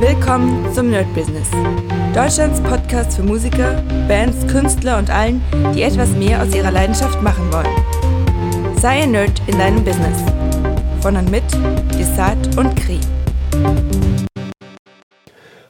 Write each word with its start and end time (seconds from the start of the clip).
Willkommen 0.00 0.72
zum 0.74 0.90
Nerd 0.90 1.12
Business. 1.14 1.50
Deutschlands 2.14 2.60
Podcast 2.60 3.16
für 3.16 3.22
Musiker, 3.22 3.82
Bands, 4.08 4.46
Künstler 4.46 4.98
und 4.98 5.08
allen, 5.08 5.40
die 5.74 5.82
etwas 5.82 6.10
mehr 6.10 6.42
aus 6.42 6.54
ihrer 6.54 6.70
Leidenschaft 6.70 7.22
machen 7.22 7.52
wollen. 7.52 8.76
Sei 8.80 9.02
ein 9.02 9.12
Nerd 9.12 9.40
in 9.46 9.58
deinem 9.58 9.84
Business. 9.84 10.18
Von 11.00 11.16
und 11.16 11.30
mit 11.30 11.44
Desart 11.98 12.56
und 12.56 12.74
Kri. 12.76 12.98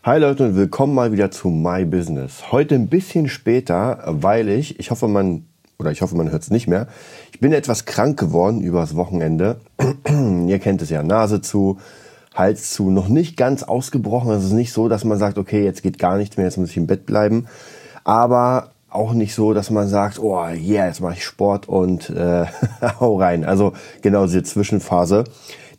Hi 0.03 0.21
Leute 0.21 0.45
und 0.45 0.57
willkommen 0.57 0.95
mal 0.95 1.13
wieder 1.13 1.31
zu 1.33 1.49
My 1.49 1.85
Business. 1.85 2.53
Heute 2.53 2.77
ein 2.77 2.89
bisschen 2.89 3.29
später, 3.29 4.05
weil 4.07 4.49
ich, 4.49 4.79
ich 4.79 4.93
hoffe 4.93 5.09
man, 5.09 5.47
oder 5.79 5.91
ich 5.91 6.01
hoffe 6.01 6.17
man 6.17 6.31
hört 6.31 6.43
es 6.43 6.51
nicht 6.51 6.69
mehr, 6.69 6.87
ich 7.33 7.41
bin 7.41 7.53
etwas 7.53 7.85
krank 7.87 8.19
geworden 8.19 8.61
übers 8.61 8.97
Wochenende. 8.97 9.61
Ihr 10.47 10.59
kennt 10.61 10.81
es 10.81 10.91
ja, 10.91 11.03
Nase 11.03 11.41
zu, 11.41 11.79
Hals 12.37 12.71
zu, 12.71 12.91
noch 12.91 13.09
nicht 13.09 13.37
ganz 13.37 13.63
ausgebrochen. 13.63 14.31
Es 14.33 14.45
ist 14.45 14.53
nicht 14.53 14.73
so, 14.73 14.89
dass 14.89 15.05
man 15.05 15.19
sagt, 15.19 15.39
okay, 15.39 15.65
jetzt 15.65 15.83
geht 15.83 15.99
gar 15.99 16.17
nichts 16.17 16.37
mehr, 16.37 16.47
jetzt 16.47 16.59
muss 16.59 16.71
ich 16.71 16.77
im 16.77 16.87
Bett 16.87 17.07
bleiben. 17.07 17.47
Aber 18.05 18.71
auch 18.89 19.13
nicht 19.13 19.35
so, 19.35 19.53
dass 19.53 19.71
man 19.71 19.89
sagt, 19.89 20.19
oh 20.19 20.47
yeah, 20.49 20.87
jetzt 20.87 21.01
mache 21.01 21.15
ich 21.15 21.25
Sport 21.25 21.69
und 21.69 22.11
äh, 22.11 22.47
hau 23.01 23.19
rein. 23.19 23.45
Also 23.45 23.73
genau 24.03 24.27
diese 24.27 24.43
Zwischenphase. 24.43 25.25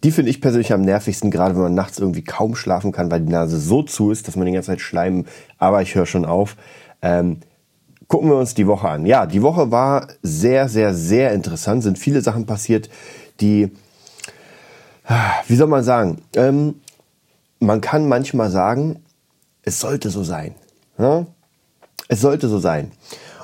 Die 0.03 0.11
finde 0.11 0.29
ich 0.29 0.41
persönlich 0.41 0.73
am 0.73 0.81
nervigsten, 0.81 1.31
gerade 1.31 1.55
wenn 1.55 1.63
man 1.63 1.73
nachts 1.73 1.99
irgendwie 1.99 2.23
kaum 2.23 2.55
schlafen 2.55 2.91
kann, 2.91 3.09
weil 3.09 3.21
die 3.21 3.31
Nase 3.31 3.59
so 3.59 3.81
zu 3.81 4.11
ist, 4.11 4.27
dass 4.27 4.35
man 4.35 4.45
die 4.45 4.51
ganze 4.51 4.67
Zeit 4.67 4.81
schleimen. 4.81 5.25
Aber 5.57 5.81
ich 5.81 5.95
höre 5.95 6.05
schon 6.05 6.25
auf. 6.25 6.55
Ähm, 7.01 7.39
gucken 8.07 8.29
wir 8.29 8.37
uns 8.37 8.53
die 8.53 8.67
Woche 8.67 8.89
an. 8.89 9.05
Ja, 9.05 9.25
die 9.25 9.41
Woche 9.41 9.71
war 9.71 10.07
sehr, 10.21 10.69
sehr, 10.69 10.93
sehr 10.93 11.31
interessant. 11.33 11.83
Sind 11.83 11.97
viele 11.97 12.21
Sachen 12.21 12.45
passiert, 12.45 12.89
die 13.41 13.71
wie 15.47 15.55
soll 15.55 15.67
man 15.67 15.83
sagen? 15.83 16.21
Ähm, 16.35 16.75
man 17.59 17.81
kann 17.81 18.07
manchmal 18.07 18.49
sagen, 18.49 18.99
es 19.63 19.79
sollte 19.79 20.09
so 20.09 20.23
sein. 20.23 20.55
Ja? 20.97 21.25
Es 22.07 22.21
sollte 22.21 22.47
so 22.47 22.59
sein. 22.59 22.91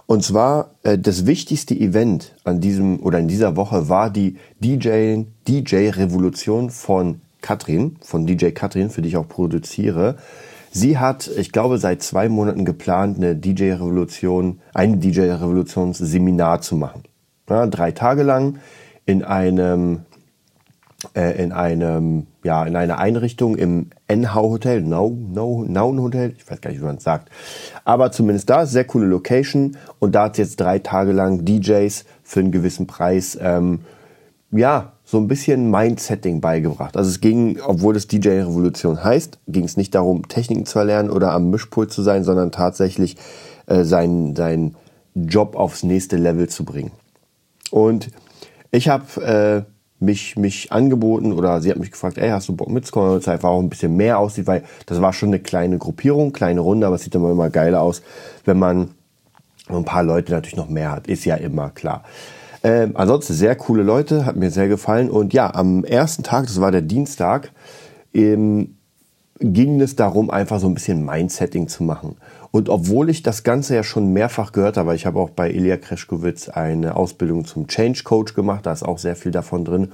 Und 0.05 0.23
zwar 0.23 0.71
äh, 0.83 0.97
das 0.97 1.25
wichtigste 1.25 1.73
Event 1.73 2.33
an 2.43 2.59
diesem 2.59 2.99
oder 3.01 3.19
in 3.19 3.27
dieser 3.27 3.55
Woche 3.55 3.89
war 3.89 4.09
die 4.09 4.37
DJ 4.59 5.23
DJ 5.47 5.89
Revolution 5.89 6.69
von 6.69 7.21
Katrin, 7.41 7.97
von 8.01 8.25
DJ 8.25 8.49
Katrin, 8.49 8.89
für 8.89 9.01
die 9.01 9.09
ich 9.09 9.17
auch 9.17 9.27
produziere. 9.27 10.17
Sie 10.71 10.97
hat, 10.97 11.29
ich 11.37 11.51
glaube, 11.51 11.77
seit 11.77 12.01
zwei 12.01 12.29
Monaten 12.29 12.65
geplant, 12.65 13.17
eine 13.17 13.35
DJ 13.35 13.73
Revolution, 13.73 14.59
ein 14.73 14.99
DJ 14.99 15.21
Revolutions 15.31 15.97
Seminar 15.97 16.61
zu 16.61 16.75
machen. 16.75 17.03
Ja, 17.49 17.67
drei 17.67 17.91
Tage 17.91 18.23
lang 18.23 18.59
in 19.05 19.23
einem 19.23 20.01
in 21.13 21.51
einem 21.51 22.27
ja 22.43 22.65
in 22.65 22.75
einer 22.75 22.97
Einrichtung 22.97 23.55
im 23.55 23.89
Enhau 24.07 24.49
Hotel, 24.49 24.81
Naun 24.81 26.01
Hotel, 26.01 26.33
ich 26.37 26.49
weiß 26.49 26.61
gar 26.61 26.71
nicht, 26.71 26.81
wie 26.81 26.85
man 26.85 26.97
es 26.97 27.03
sagt, 27.03 27.29
aber 27.85 28.11
zumindest 28.11 28.49
da 28.49 28.65
sehr 28.65 28.85
coole 28.85 29.05
Location 29.05 29.77
und 29.99 30.15
da 30.15 30.25
hat 30.25 30.37
jetzt 30.37 30.59
drei 30.59 30.79
Tage 30.79 31.11
lang 31.11 31.45
DJs 31.45 32.05
für 32.23 32.39
einen 32.39 32.51
gewissen 32.51 32.87
Preis 32.87 33.37
ähm, 33.41 33.81
ja 34.51 34.93
so 35.05 35.17
ein 35.17 35.27
bisschen 35.27 35.69
Mindsetting 35.69 36.39
beigebracht. 36.41 36.95
Also 36.95 37.09
es 37.09 37.19
ging, 37.19 37.59
obwohl 37.65 37.95
es 37.95 38.07
DJ 38.07 38.29
Revolution 38.29 39.03
heißt, 39.03 39.39
ging 39.47 39.65
es 39.65 39.77
nicht 39.77 39.93
darum 39.93 40.27
Techniken 40.27 40.65
zu 40.65 40.79
erlernen 40.79 41.09
oder 41.09 41.33
am 41.33 41.49
Mischpult 41.49 41.91
zu 41.91 42.01
sein, 42.01 42.23
sondern 42.23 42.51
tatsächlich 42.51 43.17
äh, 43.67 43.83
seinen 43.83 44.35
seinen 44.35 44.75
Job 45.15 45.55
aufs 45.55 45.83
nächste 45.83 46.17
Level 46.17 46.49
zu 46.49 46.65
bringen. 46.65 46.91
Und 47.69 48.09
ich 48.71 48.89
habe 48.89 49.65
äh, 49.67 49.72
mich, 50.03 50.35
mich 50.35 50.71
angeboten 50.71 51.33
oder 51.33 51.61
sie 51.61 51.71
hat 51.71 51.79
mich 51.79 51.91
gefragt, 51.91 52.17
ey, 52.17 52.29
hast 52.29 52.49
du 52.49 52.55
Bock 52.55 52.69
mitzukommen, 52.69 53.11
weil 53.11 53.19
es 53.19 53.27
einfach 53.27 53.49
auch 53.49 53.59
ein 53.59 53.69
bisschen 53.69 53.95
mehr 53.95 54.19
aussieht, 54.19 54.47
weil 54.47 54.63
das 54.85 55.01
war 55.01 55.13
schon 55.13 55.29
eine 55.29 55.39
kleine 55.39 55.77
Gruppierung, 55.77 56.33
kleine 56.33 56.61
Runde, 56.61 56.85
aber 56.85 56.95
es 56.95 57.03
sieht 57.03 57.15
immer 57.15 57.31
immer 57.31 57.49
geiler 57.49 57.81
aus, 57.81 58.01
wenn 58.45 58.59
man 58.59 58.91
ein 59.69 59.85
paar 59.85 60.03
Leute 60.03 60.33
natürlich 60.33 60.57
noch 60.57 60.69
mehr 60.69 60.91
hat, 60.91 61.07
ist 61.07 61.25
ja 61.25 61.35
immer 61.35 61.69
klar. 61.69 62.03
Ähm, 62.63 62.91
ansonsten 62.95 63.33
sehr 63.33 63.55
coole 63.55 63.83
Leute, 63.83 64.25
hat 64.25 64.35
mir 64.35 64.51
sehr 64.51 64.67
gefallen 64.67 65.09
und 65.09 65.33
ja, 65.33 65.53
am 65.53 65.83
ersten 65.83 66.23
Tag, 66.23 66.45
das 66.47 66.61
war 66.61 66.71
der 66.71 66.81
Dienstag, 66.81 67.51
ähm, 68.13 68.75
ging 69.39 69.81
es 69.81 69.95
darum, 69.95 70.29
einfach 70.29 70.59
so 70.59 70.67
ein 70.67 70.73
bisschen 70.73 71.05
Mindsetting 71.05 71.67
zu 71.67 71.83
machen. 71.83 72.15
Und 72.55 72.69
obwohl 72.69 73.09
ich 73.09 73.23
das 73.23 73.41
Ganze 73.41 73.73
ja 73.73 73.81
schon 73.81 74.13
mehrfach 74.13 74.51
gehört 74.51 74.77
habe, 74.77 74.93
ich 74.93 75.07
habe 75.07 75.19
auch 75.19 75.31
bei 75.31 75.49
Ilya 75.49 75.77
Kreschkowitz 75.77 76.49
eine 76.49 76.95
Ausbildung 76.95 77.45
zum 77.45 77.65
Change 77.65 78.03
Coach 78.03 78.35
gemacht, 78.35 78.67
da 78.67 78.71
ist 78.71 78.83
auch 78.83 78.99
sehr 78.99 79.15
viel 79.15 79.31
davon 79.31 79.65
drin. 79.65 79.91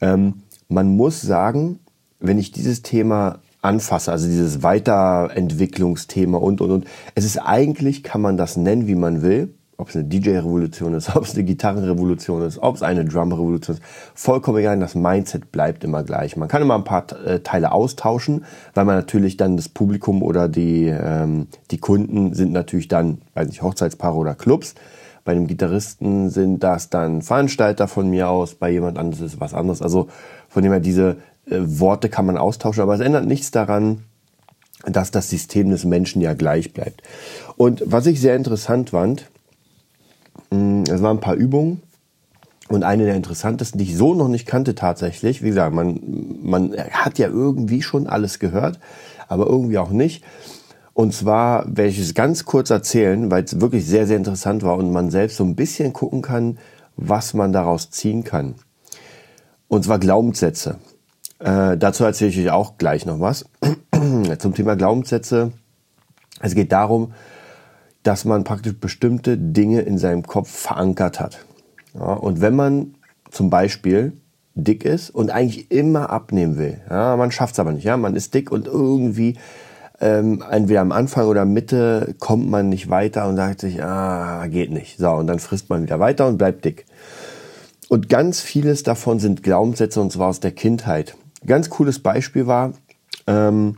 Ähm, 0.00 0.44
man 0.68 0.94
muss 0.94 1.20
sagen, 1.20 1.80
wenn 2.20 2.38
ich 2.38 2.52
dieses 2.52 2.82
Thema 2.82 3.40
anfasse, 3.62 4.12
also 4.12 4.28
dieses 4.28 4.62
Weiterentwicklungsthema 4.62 6.38
und, 6.38 6.60
und, 6.60 6.70
und, 6.70 6.84
es 7.16 7.24
ist 7.24 7.38
eigentlich, 7.38 8.04
kann 8.04 8.20
man 8.20 8.36
das 8.36 8.56
nennen, 8.56 8.86
wie 8.86 8.94
man 8.94 9.20
will 9.20 9.52
ob 9.82 9.88
es 9.88 9.96
eine 9.96 10.04
DJ-Revolution 10.04 10.94
ist, 10.94 11.14
ob 11.16 11.24
es 11.24 11.34
eine 11.34 11.44
Gitarrenrevolution 11.44 12.42
ist, 12.42 12.58
ob 12.58 12.76
es 12.76 12.82
eine 12.82 13.04
Drum-Revolution 13.04 13.76
ist, 13.76 13.82
vollkommen 14.14 14.58
egal, 14.58 14.78
das 14.78 14.94
Mindset 14.94 15.50
bleibt 15.50 15.82
immer 15.82 16.04
gleich. 16.04 16.36
Man 16.36 16.48
kann 16.48 16.62
immer 16.62 16.76
ein 16.76 16.84
paar 16.84 17.04
äh, 17.26 17.40
Teile 17.40 17.72
austauschen, 17.72 18.44
weil 18.74 18.84
man 18.84 18.94
natürlich 18.94 19.36
dann 19.36 19.56
das 19.56 19.68
Publikum 19.68 20.22
oder 20.22 20.48
die, 20.48 20.86
ähm, 20.86 21.48
die 21.70 21.78
Kunden 21.78 22.32
sind 22.32 22.52
natürlich 22.52 22.88
dann, 22.88 23.18
weiß 23.34 23.48
nicht, 23.48 23.62
Hochzeitspaare 23.62 24.16
oder 24.16 24.34
Clubs. 24.34 24.74
Bei 25.24 25.32
einem 25.32 25.46
Gitarristen 25.48 26.30
sind 26.30 26.60
das 26.60 26.88
dann 26.88 27.22
Veranstalter 27.22 27.88
von 27.88 28.08
mir 28.08 28.28
aus, 28.28 28.54
bei 28.54 28.70
jemand 28.70 28.98
anderes 28.98 29.20
ist 29.20 29.40
was 29.40 29.52
anderes. 29.52 29.82
Also 29.82 30.08
von 30.48 30.62
dem 30.62 30.72
her, 30.72 30.80
diese 30.80 31.16
äh, 31.46 31.58
Worte 31.58 32.08
kann 32.08 32.26
man 32.26 32.38
austauschen, 32.38 32.82
aber 32.82 32.94
es 32.94 33.00
ändert 33.00 33.26
nichts 33.26 33.50
daran, 33.50 34.04
dass 34.84 35.10
das 35.10 35.28
System 35.30 35.70
des 35.70 35.84
Menschen 35.84 36.22
ja 36.22 36.34
gleich 36.34 36.72
bleibt. 36.72 37.02
Und 37.56 37.82
was 37.86 38.06
ich 38.06 38.20
sehr 38.20 38.36
interessant 38.36 38.90
fand, 38.90 39.30
es 40.52 41.02
waren 41.02 41.16
ein 41.16 41.20
paar 41.20 41.34
Übungen 41.34 41.82
und 42.68 42.82
eine 42.82 43.04
der 43.04 43.14
interessantesten, 43.14 43.78
die 43.78 43.84
ich 43.84 43.96
so 43.96 44.14
noch 44.14 44.28
nicht 44.28 44.46
kannte 44.46 44.74
tatsächlich. 44.74 45.42
Wie 45.42 45.48
gesagt, 45.48 45.74
man, 45.74 46.00
man 46.42 46.76
hat 46.76 47.18
ja 47.18 47.28
irgendwie 47.28 47.82
schon 47.82 48.06
alles 48.06 48.38
gehört, 48.38 48.78
aber 49.28 49.46
irgendwie 49.46 49.78
auch 49.78 49.90
nicht. 49.90 50.24
Und 50.94 51.14
zwar 51.14 51.64
werde 51.66 51.88
ich 51.88 51.98
es 51.98 52.14
ganz 52.14 52.44
kurz 52.44 52.70
erzählen, 52.70 53.30
weil 53.30 53.44
es 53.44 53.60
wirklich 53.60 53.86
sehr, 53.86 54.06
sehr 54.06 54.18
interessant 54.18 54.62
war 54.62 54.76
und 54.76 54.92
man 54.92 55.10
selbst 55.10 55.38
so 55.38 55.44
ein 55.44 55.56
bisschen 55.56 55.92
gucken 55.92 56.20
kann, 56.20 56.58
was 56.96 57.32
man 57.32 57.52
daraus 57.52 57.90
ziehen 57.90 58.24
kann. 58.24 58.54
Und 59.68 59.84
zwar 59.84 59.98
Glaubenssätze. 59.98 60.76
Äh, 61.38 61.78
dazu 61.78 62.04
erzähle 62.04 62.30
ich 62.30 62.38
euch 62.40 62.50
auch 62.50 62.76
gleich 62.76 63.06
noch 63.06 63.20
was. 63.20 63.46
Zum 64.38 64.54
Thema 64.54 64.76
Glaubenssätze. 64.76 65.52
Es 66.40 66.54
geht 66.54 66.72
darum, 66.72 67.14
dass 68.02 68.24
man 68.24 68.44
praktisch 68.44 68.78
bestimmte 68.78 69.38
Dinge 69.38 69.82
in 69.82 69.98
seinem 69.98 70.24
Kopf 70.24 70.50
verankert 70.50 71.20
hat. 71.20 71.44
Ja, 71.94 72.12
und 72.14 72.40
wenn 72.40 72.56
man 72.56 72.94
zum 73.30 73.50
Beispiel 73.50 74.12
dick 74.54 74.84
ist 74.84 75.10
und 75.10 75.30
eigentlich 75.30 75.70
immer 75.70 76.10
abnehmen 76.10 76.58
will, 76.58 76.80
ja, 76.90 77.16
man 77.16 77.30
schafft 77.30 77.54
es 77.54 77.60
aber 77.60 77.72
nicht, 77.72 77.84
ja, 77.84 77.96
man 77.96 78.16
ist 78.16 78.34
dick 78.34 78.50
und 78.50 78.66
irgendwie 78.66 79.36
ähm, 80.00 80.42
entweder 80.50 80.80
am 80.80 80.90
Anfang 80.90 81.26
oder 81.26 81.44
Mitte 81.44 82.14
kommt 82.18 82.50
man 82.50 82.68
nicht 82.68 82.90
weiter 82.90 83.28
und 83.28 83.36
sagt 83.36 83.60
sich, 83.60 83.82
ah, 83.82 84.46
geht 84.48 84.72
nicht. 84.72 84.98
So, 84.98 85.10
und 85.10 85.28
dann 85.28 85.38
frisst 85.38 85.70
man 85.70 85.82
wieder 85.84 86.00
weiter 86.00 86.26
und 86.26 86.38
bleibt 86.38 86.64
dick. 86.64 86.86
Und 87.88 88.08
ganz 88.08 88.40
vieles 88.40 88.82
davon 88.82 89.20
sind 89.20 89.44
Glaubenssätze 89.44 90.00
und 90.00 90.10
zwar 90.10 90.28
aus 90.28 90.40
der 90.40 90.50
Kindheit. 90.50 91.14
Ganz 91.46 91.70
cooles 91.70 92.00
Beispiel 92.00 92.46
war, 92.46 92.72
ähm, 93.28 93.76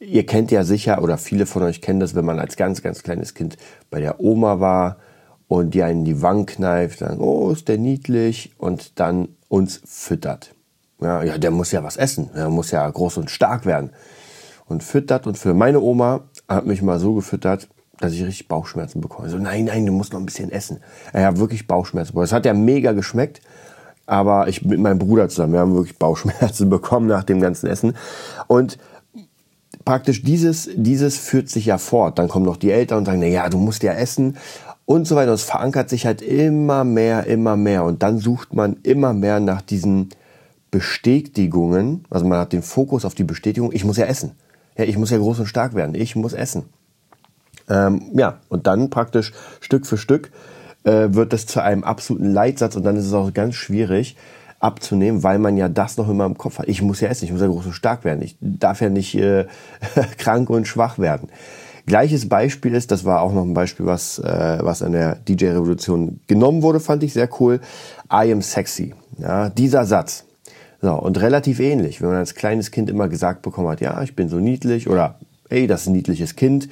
Ihr 0.00 0.24
kennt 0.24 0.50
ja 0.50 0.64
sicher, 0.64 1.02
oder 1.02 1.18
viele 1.18 1.44
von 1.44 1.62
euch 1.62 1.82
kennen 1.82 2.00
das, 2.00 2.14
wenn 2.14 2.24
man 2.24 2.38
als 2.38 2.56
ganz, 2.56 2.80
ganz 2.80 3.02
kleines 3.02 3.34
Kind 3.34 3.58
bei 3.90 4.00
der 4.00 4.18
Oma 4.18 4.58
war 4.58 4.96
und 5.46 5.74
die 5.74 5.82
einen 5.82 6.06
die 6.06 6.22
Wangen 6.22 6.46
kneift, 6.46 7.02
dann, 7.02 7.20
oh, 7.20 7.50
ist 7.50 7.68
der 7.68 7.76
niedlich, 7.76 8.54
und 8.56 8.98
dann 8.98 9.28
uns 9.48 9.82
füttert. 9.84 10.54
Ja, 11.02 11.22
ja, 11.22 11.36
der 11.36 11.50
muss 11.50 11.70
ja 11.72 11.84
was 11.84 11.98
essen, 11.98 12.30
der 12.34 12.48
muss 12.48 12.70
ja 12.70 12.88
groß 12.88 13.18
und 13.18 13.30
stark 13.30 13.66
werden. 13.66 13.90
Und 14.66 14.82
füttert, 14.82 15.26
und 15.26 15.36
für 15.36 15.52
meine 15.52 15.80
Oma 15.80 16.22
hat 16.48 16.64
mich 16.64 16.80
mal 16.80 16.98
so 16.98 17.14
gefüttert, 17.14 17.68
dass 17.98 18.14
ich 18.14 18.24
richtig 18.24 18.48
Bauchschmerzen 18.48 19.02
bekomme. 19.02 19.28
So, 19.28 19.36
nein, 19.36 19.66
nein, 19.66 19.84
du 19.84 19.92
musst 19.92 20.14
noch 20.14 20.20
ein 20.20 20.26
bisschen 20.26 20.50
essen. 20.50 20.78
Er 21.12 21.26
hat 21.26 21.38
wirklich 21.38 21.66
Bauchschmerzen 21.66 22.12
bekommen. 22.12 22.24
Es 22.24 22.32
hat 22.32 22.46
ja 22.46 22.54
mega 22.54 22.92
geschmeckt, 22.92 23.42
aber 24.06 24.48
ich 24.48 24.64
mit 24.64 24.80
meinem 24.80 24.98
Bruder 24.98 25.28
zusammen, 25.28 25.52
wir 25.52 25.60
haben 25.60 25.74
wirklich 25.74 25.98
Bauchschmerzen 25.98 26.70
bekommen 26.70 27.06
nach 27.06 27.24
dem 27.24 27.40
ganzen 27.40 27.66
Essen. 27.66 27.96
Und 28.46 28.78
praktisch 29.84 30.22
dieses, 30.22 30.68
dieses 30.74 31.16
führt 31.16 31.48
sich 31.48 31.66
ja 31.66 31.78
fort. 31.78 32.18
Dann 32.18 32.28
kommen 32.28 32.44
noch 32.44 32.56
die 32.56 32.70
Eltern 32.70 32.98
und 32.98 33.04
sagen, 33.06 33.20
na 33.20 33.26
ja, 33.26 33.48
du 33.48 33.58
musst 33.58 33.82
ja 33.82 33.92
essen 33.92 34.36
und 34.84 35.06
so 35.06 35.16
weiter. 35.16 35.30
Und 35.30 35.36
es 35.36 35.44
verankert 35.44 35.88
sich 35.88 36.06
halt 36.06 36.22
immer 36.22 36.84
mehr, 36.84 37.26
immer 37.26 37.56
mehr. 37.56 37.84
Und 37.84 38.02
dann 38.02 38.18
sucht 38.18 38.54
man 38.54 38.76
immer 38.82 39.12
mehr 39.12 39.40
nach 39.40 39.62
diesen 39.62 40.10
Bestätigungen. 40.70 42.04
Also 42.10 42.26
man 42.26 42.38
hat 42.38 42.52
den 42.52 42.62
Fokus 42.62 43.04
auf 43.04 43.14
die 43.14 43.24
Bestätigung, 43.24 43.72
ich 43.72 43.84
muss 43.84 43.96
ja 43.96 44.06
essen. 44.06 44.32
Ja, 44.76 44.84
ich 44.84 44.96
muss 44.96 45.10
ja 45.10 45.18
groß 45.18 45.40
und 45.40 45.46
stark 45.46 45.74
werden. 45.74 45.94
Ich 45.94 46.16
muss 46.16 46.32
essen. 46.32 46.64
Ähm, 47.68 48.02
ja, 48.14 48.38
und 48.48 48.66
dann 48.66 48.90
praktisch 48.90 49.32
Stück 49.60 49.86
für 49.86 49.96
Stück 49.96 50.30
äh, 50.84 51.08
wird 51.10 51.32
das 51.32 51.46
zu 51.46 51.62
einem 51.62 51.84
absoluten 51.84 52.32
Leitsatz 52.32 52.76
und 52.76 52.84
dann 52.84 52.96
ist 52.96 53.06
es 53.06 53.12
auch 53.12 53.32
ganz 53.32 53.54
schwierig, 53.54 54.16
abzunehmen, 54.60 55.22
weil 55.22 55.38
man 55.38 55.56
ja 55.56 55.68
das 55.68 55.96
noch 55.96 56.08
immer 56.08 56.26
im 56.26 56.38
Kopf 56.38 56.58
hat. 56.58 56.68
Ich 56.68 56.82
muss 56.82 57.00
ja 57.00 57.08
essen, 57.08 57.24
ich 57.24 57.32
muss 57.32 57.40
ja 57.40 57.48
groß 57.48 57.66
und 57.66 57.72
stark 57.72 58.04
werden. 58.04 58.22
Ich 58.22 58.36
darf 58.40 58.80
ja 58.80 58.90
nicht 58.90 59.14
äh, 59.16 59.46
krank 60.18 60.50
und 60.50 60.68
schwach 60.68 60.98
werden. 60.98 61.28
Gleiches 61.86 62.28
Beispiel 62.28 62.74
ist, 62.74 62.92
das 62.92 63.04
war 63.04 63.22
auch 63.22 63.32
noch 63.32 63.42
ein 63.42 63.54
Beispiel, 63.54 63.86
was, 63.86 64.18
äh, 64.18 64.58
was 64.60 64.82
an 64.82 64.92
der 64.92 65.16
DJ-Revolution 65.16 66.20
genommen 66.26 66.62
wurde, 66.62 66.78
fand 66.78 67.02
ich 67.02 67.14
sehr 67.14 67.28
cool. 67.40 67.60
I 68.12 68.30
am 68.30 68.42
sexy. 68.42 68.94
Ja, 69.18 69.48
dieser 69.48 69.86
Satz. 69.86 70.24
So, 70.82 70.94
und 70.94 71.20
relativ 71.20 71.58
ähnlich, 71.58 72.00
wenn 72.00 72.08
man 72.08 72.18
als 72.18 72.34
kleines 72.34 72.70
Kind 72.70 72.88
immer 72.88 73.08
gesagt 73.08 73.42
bekommen 73.42 73.68
hat, 73.68 73.80
ja, 73.80 74.00
ich 74.02 74.14
bin 74.14 74.28
so 74.28 74.36
niedlich 74.36 74.88
oder 74.88 75.16
ey, 75.48 75.66
das 75.66 75.82
ist 75.82 75.86
ein 75.88 75.92
niedliches 75.92 76.36
Kind, 76.36 76.68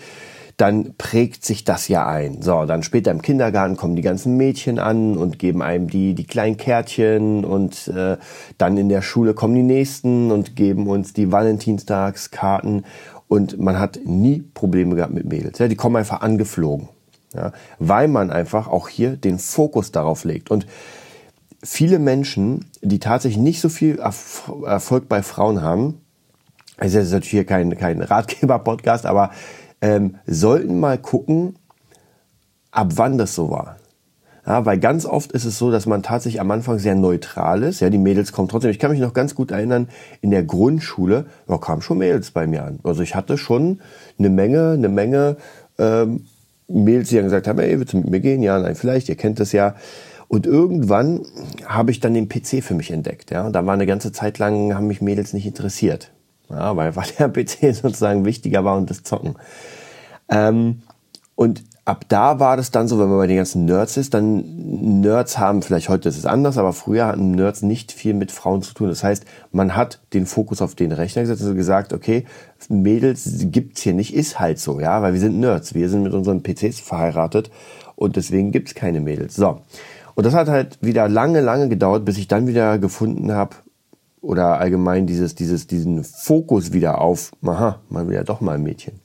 dann 0.58 0.94
prägt 0.99 1.44
sich 1.44 1.62
das 1.62 1.87
ja 1.87 2.06
ein. 2.06 2.43
So, 2.43 2.64
dann 2.66 2.82
später 2.82 3.12
im 3.12 3.22
Kindergarten 3.22 3.76
kommen 3.76 3.94
die 3.94 4.02
ganzen 4.02 4.37
Mädchen 4.37 4.81
an 4.81 5.16
und 5.16 5.38
geben 5.38 5.62
einem 5.62 5.88
die, 5.88 6.14
die 6.14 6.26
kleinen 6.26 6.56
Kärtchen 6.56 7.44
und 7.44 7.87
äh, 7.88 8.16
dann 8.58 8.76
in 8.76 8.88
der 8.88 9.00
Schule 9.00 9.34
kommen 9.34 9.55
die 9.55 9.62
Nächsten 9.62 10.32
und 10.32 10.56
geben 10.56 10.88
uns 10.88 11.12
die 11.12 11.31
Valentinstagskarten 11.31 12.84
und 13.28 13.60
man 13.60 13.78
hat 13.78 14.00
nie 14.05 14.40
Probleme 14.52 14.96
gehabt 14.96 15.14
mit 15.14 15.26
Mädels. 15.26 15.60
Ja, 15.60 15.69
die 15.69 15.76
kommen 15.76 15.94
einfach 15.94 16.22
angeflogen. 16.22 16.88
Ja, 17.34 17.52
weil 17.78 18.08
man 18.08 18.31
einfach 18.31 18.69
auch 18.69 18.88
hier 18.88 19.16
den 19.16 19.38
Fokus 19.38 19.93
darauf 19.93 20.25
legt. 20.25 20.50
Und 20.50 20.66
viele 21.62 21.99
Menschen, 21.99 22.64
die 22.81 22.99
tatsächlich 22.99 23.40
nicht 23.40 23.60
so 23.60 23.69
viel 23.69 23.99
Erfolg 23.99 25.08
bei 25.08 25.22
Frauen 25.22 25.62
haben, 25.62 26.00
also 26.78 26.99
das 26.99 27.08
ist 27.08 27.12
natürlich 27.12 27.31
hier 27.31 27.44
kein, 27.44 27.76
kein 27.76 28.00
Ratgeber-Podcast, 28.00 29.05
aber 29.05 29.31
ähm, 29.80 30.16
sollten 30.26 30.80
mal 30.80 30.98
gucken, 30.98 31.56
ab 32.70 32.92
wann 32.96 33.19
das 33.19 33.34
so 33.34 33.50
war. 33.50 33.76
Ja, 34.46 34.64
weil 34.64 34.78
ganz 34.78 35.04
oft 35.04 35.32
ist 35.32 35.44
es 35.44 35.58
so, 35.58 35.70
dass 35.70 35.84
man 35.84 36.02
tatsächlich 36.02 36.40
am 36.40 36.50
Anfang 36.50 36.78
sehr 36.78 36.94
neutral 36.94 37.62
ist. 37.62 37.80
Ja, 37.80 37.90
die 37.90 37.98
Mädels 37.98 38.32
kommen 38.32 38.48
trotzdem. 38.48 38.70
Ich 38.70 38.78
kann 38.78 38.90
mich 38.90 39.00
noch 39.00 39.12
ganz 39.12 39.34
gut 39.34 39.50
erinnern, 39.50 39.88
in 40.22 40.30
der 40.30 40.42
Grundschule 40.42 41.26
ja, 41.48 41.58
kamen 41.58 41.82
schon 41.82 41.98
Mädels 41.98 42.30
bei 42.30 42.46
mir 42.46 42.64
an. 42.64 42.78
Also 42.82 43.02
ich 43.02 43.14
hatte 43.14 43.36
schon 43.36 43.80
eine 44.19 44.30
Menge, 44.30 44.70
eine 44.70 44.88
Menge 44.88 45.36
ähm, 45.78 46.24
Mädels, 46.66 47.10
die 47.10 47.16
dann 47.16 47.24
gesagt 47.24 47.46
haben, 47.46 47.58
ey, 47.58 47.78
willst 47.78 47.92
du 47.92 47.98
mit 47.98 48.08
mir 48.08 48.20
gehen? 48.20 48.42
Ja, 48.42 48.58
nein, 48.58 48.74
vielleicht, 48.74 49.10
ihr 49.10 49.16
kennt 49.16 49.38
das 49.38 49.52
ja. 49.52 49.74
Und 50.28 50.46
irgendwann 50.46 51.26
habe 51.66 51.90
ich 51.90 52.00
dann 52.00 52.14
den 52.14 52.31
PC 52.31 52.62
für 52.62 52.74
mich 52.74 52.90
entdeckt. 52.90 53.31
Ja, 53.31 53.46
und 53.46 53.52
da 53.52 53.66
war 53.66 53.74
eine 53.74 53.86
ganze 53.86 54.12
Zeit 54.12 54.38
lang, 54.38 54.74
haben 54.74 54.86
mich 54.86 55.02
Mädels 55.02 55.34
nicht 55.34 55.46
interessiert. 55.46 56.10
Ja, 56.50 56.76
weil, 56.76 56.94
weil 56.96 57.06
der 57.18 57.28
PC 57.28 57.74
sozusagen 57.74 58.24
wichtiger 58.24 58.64
war 58.64 58.76
und 58.76 58.90
das 58.90 59.02
Zocken. 59.02 59.36
Ähm, 60.28 60.82
und 61.34 61.62
ab 61.84 62.04
da 62.08 62.38
war 62.38 62.56
das 62.56 62.70
dann 62.70 62.86
so, 62.86 62.98
wenn 62.98 63.08
man 63.08 63.18
bei 63.18 63.26
den 63.26 63.36
ganzen 63.36 63.64
Nerds 63.64 63.96
ist, 63.96 64.12
dann 64.12 65.00
Nerds 65.00 65.38
haben, 65.38 65.62
vielleicht 65.62 65.88
heute 65.88 66.08
ist 66.08 66.18
es 66.18 66.26
anders, 66.26 66.58
aber 66.58 66.72
früher 66.72 67.06
hatten 67.06 67.30
Nerds 67.30 67.62
nicht 67.62 67.92
viel 67.92 68.12
mit 68.12 68.30
Frauen 68.30 68.60
zu 68.60 68.74
tun. 68.74 68.88
Das 68.88 69.02
heißt, 69.02 69.24
man 69.52 69.74
hat 69.74 70.00
den 70.12 70.26
Fokus 70.26 70.60
auf 70.60 70.74
den 70.74 70.92
Rechner 70.92 71.22
gesetzt 71.22 71.42
und 71.44 71.56
gesagt, 71.56 71.92
okay, 71.92 72.26
Mädels 72.68 73.46
gibt's 73.52 73.82
hier 73.82 73.94
nicht, 73.94 74.14
ist 74.14 74.38
halt 74.38 74.58
so, 74.58 74.80
ja, 74.80 75.00
weil 75.00 75.14
wir 75.14 75.20
sind 75.20 75.40
Nerds, 75.40 75.74
wir 75.74 75.88
sind 75.88 76.02
mit 76.02 76.12
unseren 76.12 76.42
PCs 76.42 76.80
verheiratet 76.80 77.50
und 77.96 78.16
deswegen 78.16 78.52
gibt's 78.52 78.74
keine 78.74 79.00
Mädels. 79.00 79.36
So. 79.36 79.62
Und 80.14 80.26
das 80.26 80.34
hat 80.34 80.48
halt 80.48 80.78
wieder 80.80 81.08
lange, 81.08 81.40
lange 81.40 81.68
gedauert, 81.68 82.04
bis 82.04 82.18
ich 82.18 82.26
dann 82.26 82.48
wieder 82.48 82.78
gefunden 82.78 83.32
habe, 83.32 83.54
oder 84.20 84.59
allgemein 84.59 85.06
dieses, 85.06 85.35
dieses, 85.35 85.67
diesen 85.67 86.05
Fokus 86.05 86.73
wieder 86.73 87.00
auf, 87.00 87.32
aha, 87.43 87.81
man 87.88 88.09
will 88.09 88.15
ja 88.15 88.25
doch 88.25 88.41
mal 88.41 88.56
ein 88.56 88.62
Mädchen. 88.62 89.00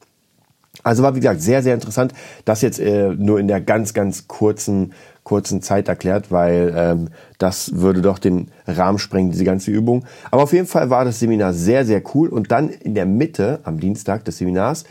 Also 0.81 1.04
war 1.04 1.15
wie 1.15 1.19
gesagt 1.19 1.42
sehr, 1.42 1.62
sehr 1.62 1.75
interessant. 1.75 2.13
Das 2.45 2.62
jetzt 2.62 2.80
äh, 2.80 3.10
nur 3.10 3.39
in 3.39 3.48
der 3.48 3.62
ganz, 3.62 3.94
ganz 3.94 4.27
kurzen, 4.27 4.94
kurzen 5.24 5.62
Zeit 5.62 5.88
erklärt, 5.88 6.31
weil 6.31 6.74
ähm, 6.75 7.10
das 7.38 7.75
würde 7.75 8.01
doch 8.01 8.19
den 8.19 8.50
Rahmen 8.65 8.98
sprengen, 8.98 9.31
diese 9.31 9.45
ganze 9.45 9.71
Übung. 9.71 10.04
Aber 10.31 10.44
auf 10.44 10.51
jeden 10.51 10.68
Fall 10.68 10.89
war 10.89 11.06
das 11.06 11.19
Seminar 11.19 11.54
sehr, 11.54 11.86
sehr 11.86 12.01
cool. 12.13 12.27
Und 12.27 12.51
dann 12.51 12.69
in 12.69 12.95
der 12.95 13.06
Mitte, 13.06 13.60
am 13.63 13.80
Dienstag 13.80 14.25
des 14.25 14.39
Seminars, 14.39 14.83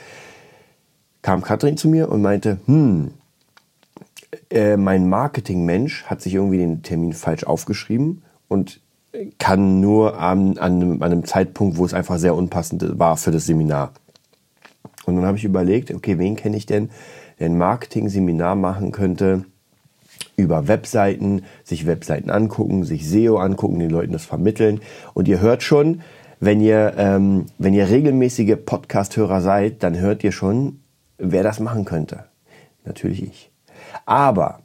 kam 1.21 1.43
Katrin 1.43 1.77
zu 1.77 1.89
mir 1.89 2.09
und 2.11 2.23
meinte, 2.23 2.59
hm, 2.67 3.11
äh, 4.51 4.77
mein 4.77 5.09
Marketingmensch 5.09 6.05
hat 6.05 6.23
sich 6.23 6.35
irgendwie 6.35 6.59
den 6.59 6.83
Termin 6.83 7.13
falsch 7.13 7.45
aufgeschrieben 7.45 8.23
und 8.49 8.81
kann 9.39 9.81
nur 9.81 10.19
an, 10.19 10.59
an, 10.59 11.03
einem, 11.03 11.25
Zeitpunkt, 11.25 11.77
wo 11.77 11.85
es 11.85 11.95
einfach 11.95 12.19
sehr 12.19 12.35
unpassend 12.35 12.99
war 12.99 13.17
für 13.17 13.31
das 13.31 13.47
Seminar. 13.47 13.93
Und 15.05 15.17
dann 15.17 15.27
habe 15.27 15.37
ich 15.37 15.45
überlegt, 15.45 15.93
okay, 15.93 16.19
wen 16.19 16.37
kenne 16.37 16.57
ich 16.57 16.67
denn, 16.67 16.91
der 17.39 17.47
ein 17.47 17.59
Marketing-Seminar 17.59 18.55
machen 18.55 18.93
könnte 18.93 19.45
über 20.37 20.69
Webseiten, 20.69 21.43
sich 21.65 21.87
Webseiten 21.87 22.31
angucken, 22.31 22.85
sich 22.85 23.09
SEO 23.09 23.37
angucken, 23.37 23.79
den 23.79 23.91
Leuten 23.91 24.13
das 24.13 24.25
vermitteln. 24.25 24.81
Und 25.13 25.29
ihr 25.29 25.41
hört 25.41 25.63
schon, 25.63 26.01
wenn 26.41 26.61
ihr, 26.61 26.95
ähm, 26.97 27.47
wenn 27.59 27.75
ihr 27.75 27.89
regelmäßige 27.89 28.57
Podcast-Hörer 28.65 29.41
seid, 29.41 29.83
dann 29.83 29.99
hört 29.99 30.25
ihr 30.25 30.33
schon, 30.33 30.81
wer 31.19 31.43
das 31.43 31.61
machen 31.61 31.85
könnte. 31.85 32.25
Natürlich 32.85 33.23
ich. 33.23 33.51
Aber 34.07 34.62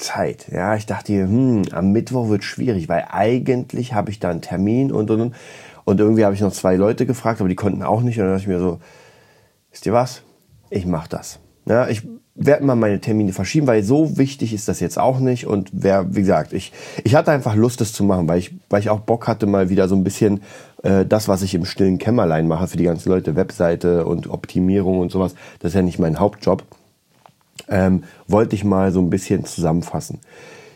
Zeit. 0.00 0.46
Ja, 0.50 0.74
ich 0.74 0.86
dachte, 0.86 1.12
hm, 1.12 1.62
am 1.72 1.92
Mittwoch 1.92 2.28
wird 2.28 2.44
schwierig, 2.44 2.88
weil 2.88 3.06
eigentlich 3.10 3.94
habe 3.94 4.10
ich 4.10 4.18
da 4.18 4.30
einen 4.30 4.42
Termin 4.42 4.90
und 4.90 5.10
und 5.10 5.20
und. 5.20 5.34
Und 5.84 6.00
irgendwie 6.00 6.24
habe 6.24 6.34
ich 6.34 6.40
noch 6.40 6.52
zwei 6.52 6.76
Leute 6.76 7.06
gefragt, 7.06 7.40
aber 7.40 7.48
die 7.48 7.56
konnten 7.56 7.82
auch 7.82 8.02
nicht. 8.02 8.18
Und 8.18 8.24
dann 8.24 8.32
dachte 8.34 8.42
ich 8.42 8.48
mir 8.48 8.60
so, 8.60 8.80
wisst 9.70 9.86
ihr 9.86 9.92
was? 9.92 10.22
Ich 10.68 10.86
mache 10.86 11.08
das. 11.08 11.40
Ja, 11.66 11.88
ich 11.88 12.02
werde 12.34 12.64
mal 12.64 12.76
meine 12.76 13.00
Termine 13.00 13.32
verschieben, 13.32 13.66
weil 13.66 13.82
so 13.82 14.16
wichtig 14.16 14.54
ist 14.54 14.68
das 14.68 14.80
jetzt 14.80 14.98
auch 14.98 15.18
nicht. 15.18 15.46
Und 15.46 15.70
wer, 15.72 16.14
wie 16.14 16.20
gesagt, 16.20 16.52
ich, 16.52 16.72
ich 17.04 17.14
hatte 17.14 17.30
einfach 17.32 17.54
Lust, 17.54 17.80
das 17.80 17.92
zu 17.92 18.04
machen, 18.04 18.28
weil 18.28 18.38
ich, 18.38 18.54
weil 18.68 18.80
ich 18.80 18.88
auch 18.88 19.00
Bock 19.00 19.28
hatte, 19.28 19.46
mal 19.46 19.68
wieder 19.68 19.88
so 19.88 19.94
ein 19.94 20.04
bisschen 20.04 20.42
äh, 20.82 21.04
das, 21.04 21.28
was 21.28 21.42
ich 21.42 21.54
im 21.54 21.64
stillen 21.64 21.98
Kämmerlein 21.98 22.48
mache 22.48 22.68
für 22.68 22.76
die 22.76 22.84
ganzen 22.84 23.10
Leute, 23.10 23.36
Webseite 23.36 24.06
und 24.06 24.28
Optimierung 24.30 25.00
und 25.00 25.10
sowas, 25.10 25.34
das 25.58 25.70
ist 25.70 25.74
ja 25.74 25.82
nicht 25.82 25.98
mein 25.98 26.18
Hauptjob 26.18 26.64
ähm, 27.70 28.04
wollte 28.26 28.54
ich 28.54 28.64
mal 28.64 28.92
so 28.92 29.00
ein 29.00 29.10
bisschen 29.10 29.44
zusammenfassen. 29.44 30.18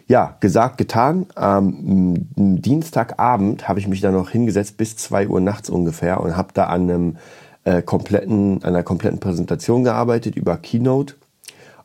Ja, 0.07 0.37
gesagt, 0.41 0.79
getan. 0.79 1.27
Am 1.35 2.15
Dienstagabend 2.37 3.69
habe 3.69 3.81
ich 3.81 3.89
mich 3.89 4.01
dann 4.01 4.15
noch 4.15 4.31
hingesetzt 4.31 4.77
bis 4.77 4.97
zwei 4.97 5.29
Uhr 5.29 5.41
nachts 5.41 5.71
ungefähr 5.71 6.21
und 6.21 6.37
habe 6.37 6.49
da 6.53 6.65
an 6.65 6.83
einem 6.83 7.17
äh, 7.65 7.83
kompletten, 7.83 8.63
einer 8.63 8.83
kompletten 8.83 9.19
Präsentation 9.19 9.85
gearbeitet 9.85 10.37
über 10.37 10.57
Keynote. 10.57 11.15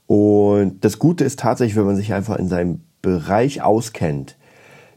Und 0.06 0.84
das 0.84 1.00
Gute 1.00 1.24
ist 1.24 1.40
tatsächlich, 1.40 1.78
wenn 1.78 1.86
man 1.86 1.96
sich 1.96 2.14
einfach 2.14 2.38
in 2.38 2.50
seinem 2.50 2.82
Bereich 3.02 3.62
auskennt, 3.62 4.36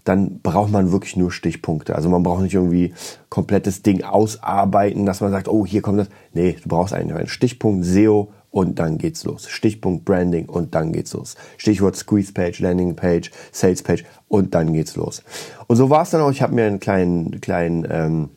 dann 0.04 0.40
braucht 0.40 0.72
man 0.72 0.90
wirklich 0.90 1.16
nur 1.16 1.30
Stichpunkte. 1.30 1.94
Also 1.94 2.08
man 2.08 2.24
braucht 2.24 2.42
nicht 2.42 2.54
irgendwie 2.54 2.92
komplettes 3.28 3.82
Ding 3.82 4.02
ausarbeiten, 4.02 5.06
dass 5.06 5.20
man 5.20 5.30
sagt, 5.30 5.46
oh, 5.46 5.64
hier 5.64 5.80
kommt 5.80 6.00
das. 6.00 6.08
Nee, 6.32 6.56
du 6.60 6.68
brauchst 6.68 6.92
einen 6.92 7.28
Stichpunkt, 7.28 7.84
SEO, 7.84 8.32
und 8.52 8.78
dann 8.78 8.98
geht's 8.98 9.24
los. 9.24 9.48
Stichpunkt 9.48 10.04
Branding 10.04 10.46
und 10.46 10.74
dann 10.76 10.92
geht's 10.92 11.14
los. 11.14 11.34
Stichwort 11.56 11.96
Squeeze 11.96 12.32
Page, 12.32 12.60
Landing 12.60 12.94
Page, 12.94 13.32
Sales 13.50 13.82
Page 13.82 14.04
und 14.28 14.54
dann 14.54 14.72
geht's 14.72 14.94
los. 14.94 15.24
Und 15.66 15.76
so 15.76 15.90
war 15.90 16.02
es 16.02 16.10
dann 16.10 16.20
auch. 16.20 16.30
Ich 16.30 16.42
habe 16.42 16.54
mir 16.54 16.66
einen 16.66 16.78
kleinen, 16.78 17.40
kleinen 17.40 17.86
ähm, 17.90 18.28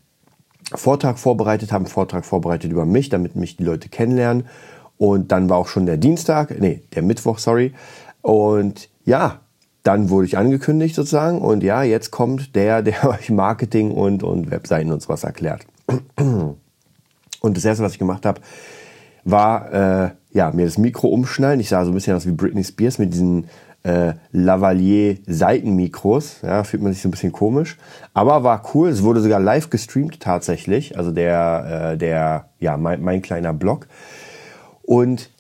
Vortrag 0.74 1.20
vorbereitet, 1.20 1.72
habe 1.72 1.84
einen 1.84 1.94
Vortrag 1.94 2.26
vorbereitet 2.26 2.72
über 2.72 2.86
mich, 2.86 3.10
damit 3.10 3.36
mich 3.36 3.58
die 3.58 3.66
Leute 3.66 3.90
kennenlernen. 3.90 4.48
Und 4.98 5.34
dann 5.34 5.50
war 5.50 5.58
auch 5.58 5.68
schon 5.68 5.86
der 5.86 5.98
Dienstag, 5.98 6.60
nee, 6.60 6.82
der 6.96 7.04
Mittwoch, 7.04 7.38
sorry. 7.38 7.74
Und 8.22 8.90
ja, 9.04 9.42
dann 9.84 10.10
wurde 10.10 10.28
ich 10.28 10.38
angekündigt 10.38 10.96
sozusagen. 10.96 11.42
Und 11.42 11.62
ja, 11.62 11.84
jetzt 11.84 12.12
kommt 12.12 12.56
der, 12.56 12.82
der 12.84 13.10
euch 13.10 13.30
Marketing 13.30 13.92
und, 13.92 14.24
und 14.24 14.50
Webseiten 14.50 14.94
und 14.94 15.02
sowas 15.02 15.26
erklärt. 15.26 15.66
Und 16.16 17.58
das 17.58 17.66
erste, 17.66 17.84
was 17.84 17.92
ich 17.92 18.00
gemacht 18.00 18.26
habe, 18.26 18.40
war 19.26 19.74
äh, 19.74 20.10
ja 20.32 20.52
mir 20.52 20.66
das 20.66 20.78
Mikro 20.78 21.08
umschnallen. 21.10 21.60
Ich 21.60 21.70
sah 21.70 21.84
so 21.84 21.92
ein 21.92 21.94
bisschen 21.96 22.16
aus 22.16 22.26
wie 22.26 22.32
Britney 22.32 22.64
Spears 22.64 23.00
mit 23.00 23.14
diesen 23.14 23.48
äh, 23.84 24.14
Lavalier 24.32 25.18
Seitenmikros. 25.28 26.38
Ja, 26.44 26.64
fühlt 26.64 26.82
man 26.82 26.94
sich 26.94 27.02
so 27.02 27.10
ein 27.10 27.12
bisschen 27.12 27.32
komisch, 27.32 27.78
aber 28.14 28.44
war 28.44 28.64
cool. 28.74 28.90
Es 28.90 29.04
wurde 29.04 29.20
sogar 29.20 29.40
live 29.40 29.70
gestreamt 29.70 30.20
tatsächlich. 30.22 30.98
Also 30.98 31.12
der 31.12 31.92
äh, 31.94 31.98
der 31.98 32.50
ja 32.60 32.78
mein, 32.78 33.02
mein 33.02 33.22
kleiner 33.22 33.54
Blog. 33.54 33.88
Und 34.84 35.32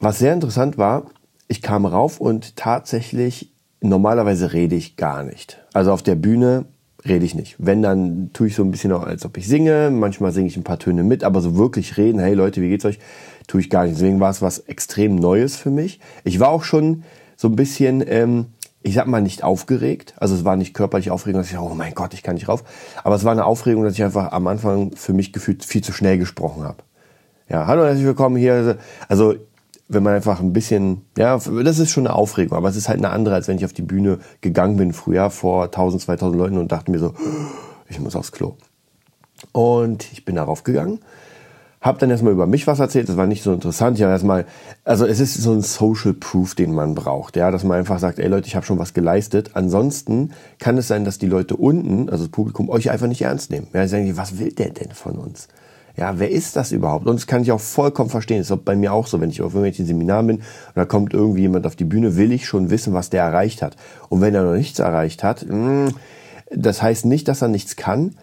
was 0.00 0.18
sehr 0.18 0.32
interessant 0.32 0.78
war, 0.78 1.04
ich 1.46 1.62
kam 1.62 1.86
rauf 1.86 2.20
und 2.20 2.56
tatsächlich 2.56 3.52
normalerweise 3.80 4.52
rede 4.52 4.74
ich 4.74 4.96
gar 4.96 5.22
nicht. 5.22 5.62
Also 5.74 5.92
auf 5.92 6.02
der 6.02 6.14
Bühne 6.14 6.64
rede 7.06 7.24
ich 7.24 7.34
nicht. 7.34 7.56
Wenn, 7.58 7.82
dann 7.82 8.30
tue 8.32 8.48
ich 8.48 8.54
so 8.54 8.62
ein 8.62 8.70
bisschen 8.70 8.92
auch, 8.92 9.02
als 9.02 9.24
ob 9.24 9.36
ich 9.36 9.46
singe. 9.46 9.90
Manchmal 9.90 10.32
singe 10.32 10.48
ich 10.48 10.56
ein 10.56 10.64
paar 10.64 10.78
Töne 10.78 11.02
mit, 11.04 11.24
aber 11.24 11.40
so 11.40 11.56
wirklich 11.56 11.96
reden, 11.96 12.18
hey 12.18 12.34
Leute, 12.34 12.62
wie 12.62 12.68
geht's 12.68 12.84
euch? 12.84 12.98
Tue 13.46 13.60
ich 13.60 13.70
gar 13.70 13.84
nicht. 13.84 13.96
Deswegen 13.96 14.20
war 14.20 14.30
es 14.30 14.42
was 14.42 14.60
extrem 14.60 15.16
Neues 15.16 15.56
für 15.56 15.70
mich. 15.70 16.00
Ich 16.24 16.40
war 16.40 16.48
auch 16.48 16.64
schon 16.64 17.04
so 17.36 17.48
ein 17.48 17.56
bisschen, 17.56 18.02
ähm, 18.06 18.46
ich 18.82 18.94
sag 18.94 19.06
mal, 19.06 19.20
nicht 19.20 19.44
aufgeregt. 19.44 20.14
Also 20.16 20.34
es 20.34 20.44
war 20.44 20.56
nicht 20.56 20.72
körperlich 20.72 21.10
aufregend, 21.10 21.40
dass 21.40 21.50
ich, 21.50 21.58
oh 21.58 21.74
mein 21.74 21.94
Gott, 21.94 22.14
ich 22.14 22.22
kann 22.22 22.34
nicht 22.34 22.48
rauf. 22.48 22.64
Aber 23.02 23.14
es 23.16 23.24
war 23.24 23.32
eine 23.32 23.44
Aufregung, 23.44 23.84
dass 23.84 23.94
ich 23.94 24.04
einfach 24.04 24.32
am 24.32 24.46
Anfang 24.46 24.92
für 24.96 25.12
mich 25.12 25.32
gefühlt 25.32 25.64
viel 25.64 25.82
zu 25.82 25.92
schnell 25.92 26.18
gesprochen 26.18 26.64
habe. 26.64 26.78
Ja, 27.48 27.66
hallo, 27.66 27.84
herzlich 27.84 28.06
willkommen 28.06 28.36
hier. 28.36 28.78
Also 29.08 29.34
wenn 29.88 30.02
man 30.02 30.14
einfach 30.14 30.40
ein 30.40 30.52
bisschen, 30.52 31.02
ja, 31.18 31.36
das 31.36 31.78
ist 31.78 31.90
schon 31.90 32.06
eine 32.06 32.16
Aufregung, 32.16 32.56
aber 32.56 32.68
es 32.68 32.76
ist 32.76 32.88
halt 32.88 32.98
eine 32.98 33.10
andere, 33.10 33.34
als 33.34 33.48
wenn 33.48 33.58
ich 33.58 33.64
auf 33.64 33.72
die 33.72 33.82
Bühne 33.82 34.18
gegangen 34.40 34.76
bin 34.76 34.92
früher 34.92 35.30
vor 35.30 35.64
1000, 35.64 36.02
2000 36.02 36.38
Leuten 36.38 36.58
und 36.58 36.72
dachte 36.72 36.90
mir 36.90 36.98
so, 36.98 37.14
ich 37.88 38.00
muss 38.00 38.16
aufs 38.16 38.32
Klo. 38.32 38.56
Und 39.52 40.10
ich 40.12 40.24
bin 40.24 40.36
darauf 40.36 40.64
gegangen 40.64 41.00
hab 41.84 41.98
dann 41.98 42.08
erstmal 42.08 42.32
über 42.32 42.46
mich 42.46 42.66
was 42.66 42.80
erzählt, 42.80 43.10
das 43.10 43.18
war 43.18 43.26
nicht 43.26 43.42
so 43.42 43.52
interessant. 43.52 43.98
Ich 43.98 44.02
habe 44.02 44.12
erstmal, 44.12 44.46
also 44.84 45.04
es 45.04 45.20
ist 45.20 45.34
so 45.34 45.52
ein 45.52 45.60
Social 45.60 46.14
Proof, 46.14 46.54
den 46.54 46.72
man 46.72 46.94
braucht, 46.94 47.36
ja, 47.36 47.50
dass 47.50 47.62
man 47.62 47.78
einfach 47.78 47.98
sagt, 47.98 48.18
ey 48.18 48.26
Leute, 48.26 48.46
ich 48.46 48.56
habe 48.56 48.64
schon 48.64 48.78
was 48.78 48.94
geleistet. 48.94 49.50
Ansonsten 49.52 50.32
kann 50.58 50.78
es 50.78 50.88
sein, 50.88 51.04
dass 51.04 51.18
die 51.18 51.26
Leute 51.26 51.56
unten, 51.56 52.08
also 52.08 52.24
das 52.24 52.30
Publikum, 52.30 52.70
euch 52.70 52.90
einfach 52.90 53.06
nicht 53.06 53.20
ernst 53.20 53.50
nehmen. 53.50 53.66
Ja, 53.74 53.86
sagen, 53.86 54.16
was 54.16 54.38
will 54.38 54.52
der 54.52 54.70
denn 54.70 54.92
von 54.92 55.18
uns? 55.18 55.48
Ja, 55.96 56.18
wer 56.18 56.30
ist 56.30 56.56
das 56.56 56.72
überhaupt? 56.72 57.06
Und 57.06 57.16
das 57.16 57.26
kann 57.26 57.42
ich 57.42 57.52
auch 57.52 57.60
vollkommen 57.60 58.10
verstehen. 58.10 58.38
Das 58.38 58.50
ist 58.50 58.64
bei 58.64 58.74
mir 58.74 58.92
auch 58.92 59.06
so, 59.06 59.20
wenn 59.20 59.30
ich 59.30 59.42
auf 59.42 59.52
irgendwelchen 59.54 59.86
Seminaren 59.86 60.26
bin 60.26 60.36
und 60.38 60.44
da 60.74 60.84
kommt 60.84 61.14
irgendwie 61.14 61.42
jemand 61.42 61.66
auf 61.66 61.76
die 61.76 61.84
Bühne, 61.84 62.16
will 62.16 62.32
ich 62.32 62.46
schon 62.46 62.70
wissen, 62.70 62.94
was 62.94 63.10
der 63.10 63.22
erreicht 63.22 63.62
hat. 63.62 63.76
Und 64.08 64.20
wenn 64.20 64.34
er 64.34 64.42
noch 64.42 64.54
nichts 64.54 64.80
erreicht 64.80 65.22
hat, 65.22 65.46
mh, 65.46 65.56
mm, 65.56 65.94
das 66.50 66.82
heißt 66.82 67.04
nicht, 67.04 67.28
dass 67.28 67.42
er 67.42 67.48
nichts 67.48 67.76
kann, 67.76 68.16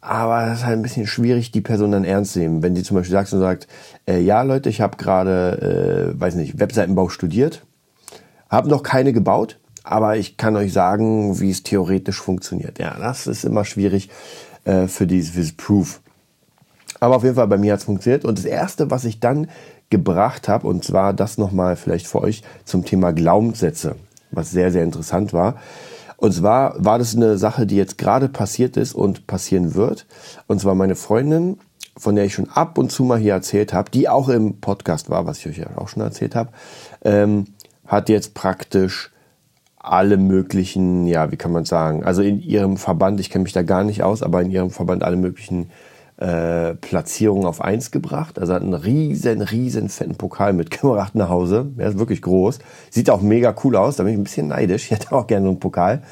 aber 0.00 0.44
das 0.44 0.58
ist 0.58 0.66
halt 0.66 0.78
ein 0.78 0.82
bisschen 0.82 1.06
schwierig, 1.06 1.50
die 1.50 1.62
Person 1.62 1.92
dann 1.92 2.04
ernst 2.04 2.34
zu 2.34 2.38
nehmen. 2.38 2.62
Wenn 2.62 2.76
sie 2.76 2.82
zum 2.82 2.96
Beispiel 2.96 3.12
sagt 3.12 3.32
und 3.32 3.40
sagt, 3.40 3.68
äh, 4.06 4.20
ja 4.20 4.42
Leute, 4.42 4.68
ich 4.68 4.82
habe 4.82 4.98
gerade, 4.98 6.12
äh, 6.14 6.20
weiß 6.20 6.34
nicht, 6.34 6.60
Webseitenbau 6.60 7.08
studiert, 7.08 7.64
habe 8.50 8.68
noch 8.68 8.82
keine 8.82 9.14
gebaut, 9.14 9.58
aber 9.82 10.18
ich 10.18 10.36
kann 10.36 10.56
euch 10.56 10.74
sagen, 10.74 11.40
wie 11.40 11.50
es 11.50 11.62
theoretisch 11.62 12.20
funktioniert. 12.20 12.78
Ja, 12.78 12.96
das 12.98 13.26
ist 13.26 13.44
immer 13.44 13.64
schwierig 13.64 14.10
äh, 14.64 14.88
für 14.88 15.06
dieses, 15.06 15.30
für 15.30 15.40
dieses 15.40 15.56
Proof. 15.56 16.02
Aber 17.04 17.16
auf 17.16 17.22
jeden 17.22 17.34
Fall 17.34 17.48
bei 17.48 17.58
mir 17.58 17.74
hat 17.74 17.80
es 17.80 17.84
funktioniert. 17.84 18.24
Und 18.24 18.38
das 18.38 18.46
Erste, 18.46 18.90
was 18.90 19.04
ich 19.04 19.20
dann 19.20 19.48
gebracht 19.90 20.48
habe, 20.48 20.66
und 20.66 20.84
zwar 20.84 21.12
das 21.12 21.36
nochmal 21.36 21.76
vielleicht 21.76 22.06
für 22.06 22.22
euch 22.22 22.42
zum 22.64 22.86
Thema 22.86 23.12
Glaubenssätze, 23.12 23.96
was 24.30 24.50
sehr, 24.50 24.72
sehr 24.72 24.84
interessant 24.84 25.34
war. 25.34 25.56
Und 26.16 26.32
zwar 26.32 26.82
war 26.82 26.98
das 26.98 27.14
eine 27.14 27.36
Sache, 27.36 27.66
die 27.66 27.76
jetzt 27.76 27.98
gerade 27.98 28.30
passiert 28.30 28.78
ist 28.78 28.94
und 28.94 29.26
passieren 29.26 29.74
wird. 29.74 30.06
Und 30.46 30.62
zwar 30.62 30.74
meine 30.74 30.94
Freundin, 30.94 31.58
von 31.94 32.16
der 32.16 32.24
ich 32.24 32.32
schon 32.32 32.48
ab 32.48 32.78
und 32.78 32.90
zu 32.90 33.04
mal 33.04 33.18
hier 33.18 33.34
erzählt 33.34 33.74
habe, 33.74 33.90
die 33.90 34.08
auch 34.08 34.30
im 34.30 34.62
Podcast 34.62 35.10
war, 35.10 35.26
was 35.26 35.40
ich 35.40 35.48
euch 35.48 35.58
ja 35.58 35.76
auch 35.76 35.88
schon 35.88 36.02
erzählt 36.02 36.34
habe, 36.34 36.52
ähm, 37.02 37.44
hat 37.86 38.08
jetzt 38.08 38.32
praktisch 38.32 39.12
alle 39.76 40.16
möglichen, 40.16 41.06
ja, 41.06 41.30
wie 41.30 41.36
kann 41.36 41.52
man 41.52 41.66
sagen, 41.66 42.02
also 42.02 42.22
in 42.22 42.40
ihrem 42.40 42.78
Verband, 42.78 43.20
ich 43.20 43.28
kenne 43.28 43.42
mich 43.42 43.52
da 43.52 43.60
gar 43.60 43.84
nicht 43.84 44.02
aus, 44.02 44.22
aber 44.22 44.40
in 44.40 44.50
ihrem 44.50 44.70
Verband 44.70 45.02
alle 45.02 45.16
möglichen 45.16 45.68
äh, 46.16 46.74
Platzierungen 46.74 47.46
auf 47.46 47.60
eins 47.60 47.90
gebracht. 47.90 48.38
Also 48.38 48.54
hat 48.54 48.62
einen 48.62 48.74
riesen, 48.74 49.42
riesen 49.42 49.88
fetten 49.88 50.14
Pokal 50.14 50.52
mitgebracht 50.52 51.14
nach 51.14 51.28
Hause. 51.28 51.66
Der 51.76 51.88
ist 51.88 51.98
wirklich 51.98 52.22
groß. 52.22 52.58
Sieht 52.90 53.10
auch 53.10 53.20
mega 53.20 53.54
cool 53.64 53.76
aus. 53.76 53.96
Da 53.96 54.04
bin 54.04 54.12
ich 54.12 54.18
ein 54.18 54.24
bisschen 54.24 54.48
neidisch. 54.48 54.84
Ich 54.90 54.90
hätte 54.90 55.12
auch 55.12 55.26
gerne 55.26 55.46
so 55.46 55.50
einen 55.50 55.60
Pokal. 55.60 56.02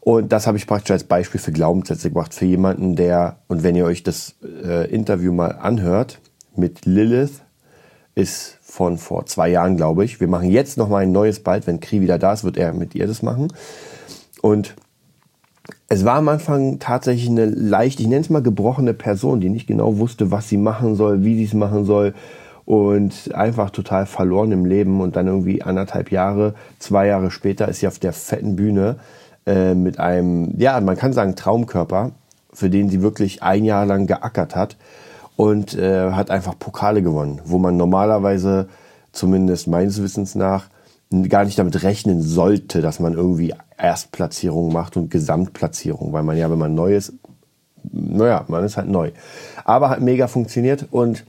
Und 0.00 0.32
das 0.32 0.46
habe 0.46 0.56
ich 0.56 0.66
praktisch 0.66 0.90
als 0.92 1.04
Beispiel 1.04 1.40
für 1.40 1.52
Glaubenssätze 1.52 2.08
gebracht. 2.08 2.34
Für 2.34 2.44
jemanden, 2.44 2.94
der, 2.96 3.38
und 3.48 3.62
wenn 3.62 3.74
ihr 3.74 3.84
euch 3.84 4.02
das 4.02 4.36
äh, 4.42 4.90
Interview 4.90 5.32
mal 5.32 5.52
anhört 5.52 6.20
mit 6.54 6.86
Lilith, 6.86 7.42
ist 8.14 8.58
von 8.62 8.98
vor 8.98 9.26
zwei 9.26 9.48
Jahren, 9.48 9.76
glaube 9.76 10.04
ich. 10.04 10.20
Wir 10.20 10.28
machen 10.28 10.50
jetzt 10.50 10.78
noch 10.78 10.88
mal 10.88 11.02
ein 11.02 11.12
neues 11.12 11.40
bald. 11.40 11.66
Wenn 11.66 11.80
Kri 11.80 12.00
wieder 12.00 12.18
da 12.18 12.32
ist, 12.32 12.44
wird 12.44 12.56
er 12.56 12.72
mit 12.72 12.94
ihr 12.94 13.06
das 13.06 13.22
machen. 13.22 13.52
Und 14.40 14.74
es 15.88 16.04
war 16.04 16.16
am 16.16 16.28
Anfang 16.28 16.78
tatsächlich 16.78 17.28
eine 17.28 17.46
leicht, 17.46 18.00
ich 18.00 18.06
nenne 18.06 18.22
es 18.22 18.30
mal 18.30 18.42
gebrochene 18.42 18.94
Person, 18.94 19.40
die 19.40 19.50
nicht 19.50 19.66
genau 19.66 19.98
wusste, 19.98 20.30
was 20.30 20.48
sie 20.48 20.56
machen 20.56 20.96
soll, 20.96 21.24
wie 21.24 21.36
sie 21.36 21.44
es 21.44 21.54
machen 21.54 21.84
soll 21.84 22.14
und 22.64 23.34
einfach 23.34 23.70
total 23.70 24.06
verloren 24.06 24.52
im 24.52 24.64
Leben 24.64 25.00
und 25.00 25.16
dann 25.16 25.26
irgendwie 25.26 25.62
anderthalb 25.62 26.10
Jahre, 26.10 26.54
zwei 26.78 27.06
Jahre 27.06 27.30
später 27.30 27.68
ist 27.68 27.80
sie 27.80 27.88
auf 27.88 27.98
der 27.98 28.14
fetten 28.14 28.56
Bühne 28.56 28.96
äh, 29.46 29.74
mit 29.74 30.00
einem, 30.00 30.54
ja, 30.58 30.80
man 30.80 30.96
kann 30.96 31.12
sagen 31.12 31.36
Traumkörper, 31.36 32.12
für 32.52 32.70
den 32.70 32.88
sie 32.88 33.02
wirklich 33.02 33.42
ein 33.42 33.64
Jahr 33.64 33.84
lang 33.84 34.06
geackert 34.06 34.56
hat 34.56 34.76
und 35.36 35.76
äh, 35.76 36.12
hat 36.12 36.30
einfach 36.30 36.58
Pokale 36.58 37.02
gewonnen, 37.02 37.40
wo 37.44 37.58
man 37.58 37.76
normalerweise, 37.76 38.68
zumindest 39.12 39.68
meines 39.68 40.02
Wissens 40.02 40.34
nach, 40.34 40.68
gar 41.28 41.44
nicht 41.44 41.58
damit 41.58 41.82
rechnen 41.82 42.22
sollte, 42.22 42.80
dass 42.80 43.00
man 43.00 43.14
irgendwie 43.14 43.54
Erstplatzierung 43.76 44.72
macht 44.72 44.96
und 44.96 45.10
Gesamtplatzierung, 45.10 46.12
weil 46.12 46.22
man 46.22 46.36
ja, 46.36 46.50
wenn 46.50 46.58
man 46.58 46.74
neu 46.74 46.94
ist, 46.94 47.12
naja, 47.92 48.44
man 48.48 48.64
ist 48.64 48.76
halt 48.76 48.88
neu. 48.88 49.12
Aber 49.64 49.90
hat 49.90 50.00
mega 50.00 50.26
funktioniert 50.26 50.86
und 50.90 51.24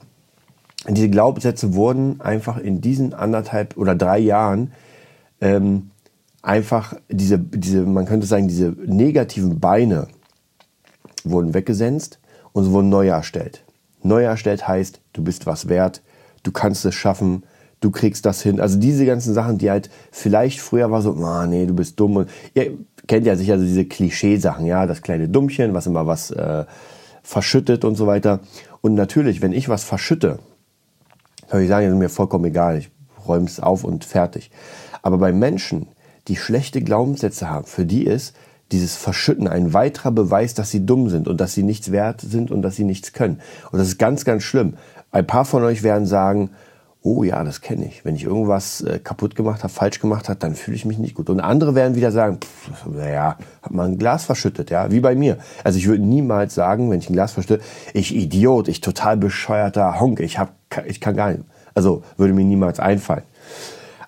diese 0.88 1.10
Glaubenssätze 1.10 1.74
wurden 1.74 2.22
einfach 2.22 2.58
in 2.58 2.82
diesen 2.82 3.14
anderthalb 3.14 3.76
oder 3.78 3.96
drei 3.96 4.20
Jahren 4.20 4.72
ähm, 5.42 5.90
einfach 6.42 6.94
diese, 7.10 7.40
diese, 7.40 7.82
man 7.82 8.06
könnte 8.06 8.28
sagen, 8.28 8.48
diese 8.48 8.76
negativen 8.86 9.60
Beine 9.60 10.08
wurden 11.24 11.54
weggesenzt 11.54 12.20
und 12.54 12.66
sie 12.66 12.72
wurden 12.72 12.90
neu 12.90 13.08
erstellt. 13.08 13.64
Neu 14.04 14.24
erstellt 14.24 14.68
heißt, 14.68 15.02
du 15.14 15.24
bist 15.24 15.48
was 15.48 15.68
wert, 15.68 16.04
du 16.44 16.52
kannst 16.52 16.86
es 16.86 16.94
schaffen, 16.94 17.44
du 17.86 17.92
kriegst 17.92 18.26
das 18.26 18.42
hin. 18.42 18.60
Also 18.60 18.80
diese 18.80 19.06
ganzen 19.06 19.36
Sachen, 19.36 19.60
die 19.60 19.70
halt 19.70 19.92
vielleicht 20.12 20.60
früher 20.60 20.90
war 20.90 21.04
so, 21.04 21.14
ah 21.24 21.46
nee, 21.46 21.68
du 21.68 21.76
bist 21.76 22.00
dumm. 22.00 22.16
Und 22.18 22.30
ihr 22.56 22.72
kennt 23.06 23.28
ja 23.28 23.36
sicher 23.36 23.60
so 23.60 23.64
diese 23.64 23.86
Klischeesachen, 23.86 24.66
ja, 24.66 24.88
das 24.88 25.04
kleine 25.04 25.30
Dummchen, 25.30 25.76
was 25.76 25.86
immer 25.86 26.08
was 26.08 26.32
äh, 26.32 26.66
verschüttet 27.22 27.86
und 27.86 27.96
so 27.96 28.08
weiter. 28.08 28.40
Und 28.82 28.96
natürlich, 28.96 29.44
wenn 29.44 29.54
ich 29.54 29.70
was 29.70 29.84
verschütte, 29.84 30.40
kann 31.48 31.62
ich 31.62 31.70
sagen, 31.70 31.88
ist 31.88 31.94
mir 31.94 32.10
vollkommen 32.10 32.46
egal, 32.46 32.80
ich 32.80 32.90
räume 33.28 33.46
es 33.46 33.60
auf 33.60 33.84
und 33.84 34.04
fertig. 34.04 34.50
Aber 35.04 35.20
bei 35.20 35.32
Menschen, 35.32 35.88
die 36.28 36.36
schlechte 36.36 36.82
Glaubenssätze 36.82 37.52
haben, 37.52 37.68
für 37.68 37.86
die 37.86 38.04
ist 38.04 38.36
dieses 38.72 38.96
Verschütten 38.96 39.48
ein 39.48 39.74
weiterer 39.74 40.10
Beweis, 40.10 40.56
dass 40.56 40.72
sie 40.72 40.88
dumm 40.88 41.10
sind 41.10 41.28
und 41.28 41.40
dass 41.40 41.54
sie 41.54 41.62
nichts 41.62 41.92
wert 41.92 42.22
sind 42.22 42.50
und 42.50 42.64
dass 42.64 42.76
sie 42.76 42.84
nichts 42.84 43.14
können. 43.14 43.42
Und 43.72 43.78
das 43.78 43.90
ist 43.90 44.00
ganz, 44.00 44.26
ganz 44.26 44.42
schlimm. 44.42 44.74
Ein 45.12 45.28
paar 45.28 45.46
von 45.46 45.64
euch 45.64 45.84
werden 45.84 46.08
sagen, 46.08 46.50
oh 47.06 47.24
ja, 47.24 47.44
das 47.44 47.62
kenne 47.62 47.86
ich. 47.86 48.04
Wenn 48.04 48.16
ich 48.16 48.24
irgendwas 48.24 48.82
äh, 48.82 48.98
kaputt 48.98 49.36
gemacht 49.36 49.62
habe, 49.62 49.72
falsch 49.72 50.00
gemacht 50.00 50.28
habe, 50.28 50.40
dann 50.40 50.56
fühle 50.56 50.76
ich 50.76 50.86
mich 50.86 50.98
nicht 50.98 51.14
gut. 51.14 51.30
Und 51.30 51.40
andere 51.40 51.76
werden 51.76 51.96
wieder 51.96 52.12
sagen, 52.12 52.40
naja, 52.92 53.38
hat 53.62 53.72
man 53.72 53.92
ein 53.92 53.98
Glas 54.00 54.26
verschüttet, 54.26 54.72
ja, 54.72 54.92
wie 54.92 55.02
bei 55.02 55.14
mir. 55.14 55.38
Also 55.64 55.78
ich 55.78 55.88
würde 55.88 56.04
niemals 56.04 56.56
sagen, 56.56 56.90
wenn 56.90 57.00
ich 57.00 57.10
ein 57.10 57.14
Glas 57.14 57.34
verschütte, 57.34 57.64
ich 57.94 58.16
Idiot, 58.16 58.68
ich 58.68 58.82
total 58.82 59.18
bescheuerter 59.18 60.00
Honk, 60.00 60.20
ich 60.20 60.40
hab, 60.40 60.54
ich 60.88 61.00
kann 61.00 61.16
gar 61.16 61.32
nicht. 61.32 61.44
Also 61.76 62.02
würde 62.18 62.34
mir 62.34 62.44
niemals 62.44 62.80
einfallen. 62.80 63.24